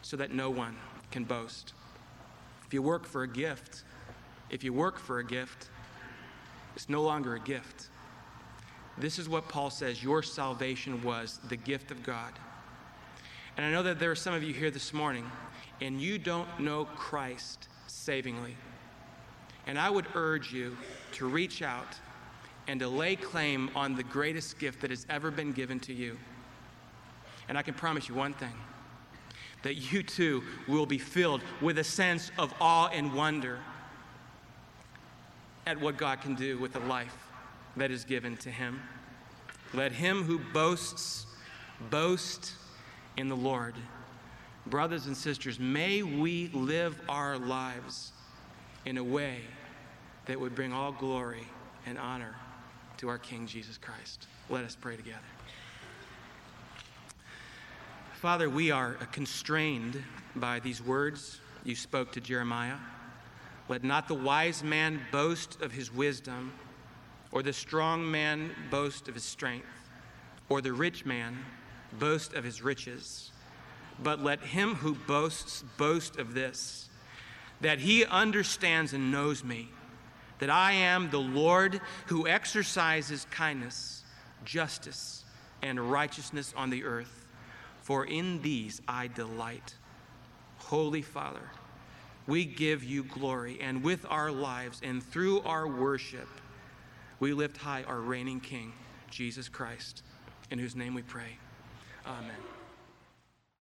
so 0.03 0.17
that 0.17 0.33
no 0.33 0.51
one 0.51 0.77
can 1.11 1.25
boast. 1.25 1.75
If 2.67 2.75
you 2.75 2.83
work 2.83 3.07
for 3.07 3.23
a 3.23 3.29
gift, 3.29 3.85
if 4.51 4.65
you 4.65 4.73
work 4.73 4.99
for 4.99 5.19
a 5.19 5.25
gift, 5.25 5.71
it's 6.75 6.89
no 6.89 7.03
longer 7.03 7.35
a 7.35 7.41
gift. 7.41 7.89
This 8.97 9.19
is 9.19 9.29
what 9.29 9.49
Paul 9.49 9.71
says 9.71 10.03
your 10.03 10.23
salvation 10.23 11.03
was 11.03 11.41
the 11.49 11.57
gift 11.57 11.91
of 11.91 12.03
God. 12.03 12.33
And 13.57 13.67
I 13.67 13.71
know 13.71 13.83
that 13.83 13.99
there 13.99 14.11
are 14.11 14.17
some 14.17 14.35
of 14.35 14.43
you 14.43 14.53
here 14.53 14.71
this 14.71 14.93
morning, 14.93 15.31
and 15.81 16.01
you 16.01 16.19
don't 16.19 16.61
know 16.61 16.85
Christ 16.85 17.69
savingly. 17.87 18.57
And 19.67 19.79
I 19.79 19.91
would 19.91 20.07
urge 20.15 20.53
you 20.53 20.77
to 21.13 21.27
reach 21.27 21.63
out 21.63 21.97
and 22.67 22.81
to 22.81 22.89
lay 22.89 23.17
claim 23.17 23.71
on 23.75 23.95
the 23.95 24.03
greatest 24.03 24.59
gift 24.59 24.81
that 24.81 24.91
has 24.91 25.07
ever 25.09 25.31
been 25.31 25.53
given 25.53 25.81
to 25.81 25.93
you. 25.93 26.17
And 27.49 27.59
I 27.59 27.63
can 27.63 27.75
promise 27.75 28.09
you 28.09 28.15
one 28.15 28.33
thing 28.33 28.55
that 29.63 29.75
you 29.93 30.03
too 30.03 30.43
will 30.69 30.87
be 30.87 30.99
filled 30.99 31.41
with 31.61 31.79
a 31.79 31.85
sense 31.85 32.31
of 32.39 32.53
awe 32.61 32.89
and 32.89 33.15
wonder 33.15 33.59
at 35.67 35.81
what 35.81 35.97
God 35.97 36.21
can 36.21 36.35
do 36.35 36.59
with 36.59 36.77
a 36.77 36.81
life 36.81 37.24
that 37.77 37.91
is 37.91 38.05
given 38.05 38.37
to 38.39 38.51
him. 38.51 38.81
Let 39.73 39.93
him 39.93 40.23
who 40.23 40.39
boasts 40.39 41.27
boast 41.91 42.53
in 43.17 43.29
the 43.29 43.37
Lord. 43.37 43.75
Brothers 44.67 45.07
and 45.07 45.17
sisters, 45.17 45.59
may 45.59 46.03
we 46.03 46.49
live 46.49 47.01
our 47.09 47.37
lives 47.37 48.13
in 48.87 48.99
a 48.99 49.05
way 49.05 49.41
that 50.27 50.41
would 50.41 50.55
bring 50.55 50.73
all 50.73 50.93
glory 50.93 51.47
and 51.87 51.99
honor 51.99 52.35
to 52.99 53.09
our 53.09 53.19
King 53.19 53.47
Jesus 53.47 53.77
Christ. 53.77 54.27
Let 54.49 54.65
us 54.65 54.77
pray 54.81 54.97
together. 54.97 55.19
Father, 58.15 58.49
we 58.49 58.71
are 58.71 58.95
constrained 59.13 60.03
by 60.37 60.61
these 60.61 60.83
words 60.83 61.41
you 61.65 61.75
spoke 61.75 62.13
to 62.13 62.21
Jeremiah. 62.21 62.77
Let 63.69 63.85
not 63.85 64.09
the 64.09 64.15
wise 64.15 64.63
man 64.63 65.01
boast 65.13 65.61
of 65.61 65.73
his 65.73 65.93
wisdom, 65.93 66.53
or 67.35 67.43
the 67.43 67.53
strong 67.53 68.09
man 68.09 68.53
boast 68.71 69.09
of 69.09 69.15
his 69.15 69.25
strength, 69.25 69.67
or 70.49 70.61
the 70.61 70.73
rich 70.73 71.05
man 71.05 71.37
boast 71.99 72.33
of 72.33 72.45
his 72.45 72.63
riches. 72.63 73.33
But 74.01 74.23
let 74.23 74.41
him 74.41 74.77
who 74.77 74.95
boasts 74.95 75.65
boast 75.77 76.17
of 76.17 76.33
this, 76.33 76.89
that 77.61 77.81
he 77.81 78.05
understands 78.05 78.93
and 78.93 79.11
knows 79.11 79.43
me 79.43 79.69
that 80.39 80.49
I 80.49 80.73
am 80.73 81.11
the 81.11 81.19
Lord 81.19 81.81
who 82.07 82.29
exercises 82.29 83.27
kindness, 83.33 84.05
justice, 84.45 85.25
and 85.61 85.91
righteousness 85.91 86.55
on 86.57 86.71
the 86.71 86.85
earth, 86.85 87.27
for 87.83 88.05
in 88.05 88.43
these 88.43 88.81
I 88.87 89.09
delight. 89.09 89.75
Holy 90.59 91.03
Father, 91.03 91.51
we 92.29 92.45
give 92.45 92.85
you 92.85 93.03
glory, 93.03 93.59
and 93.61 93.83
with 93.83 94.07
our 94.09 94.31
lives 94.31 94.81
and 94.85 95.03
through 95.03 95.41
our 95.43 95.67
worship, 95.67 96.29
we 97.21 97.33
lift 97.33 97.57
high 97.57 97.83
our 97.85 98.01
reigning 98.01 98.41
King, 98.41 98.73
Jesus 99.11 99.49
Christ, 99.49 100.03
in 100.51 100.59
whose 100.59 100.75
name 100.75 100.95
we 100.95 101.03
pray. 101.03 101.39
Amen. 102.07 102.37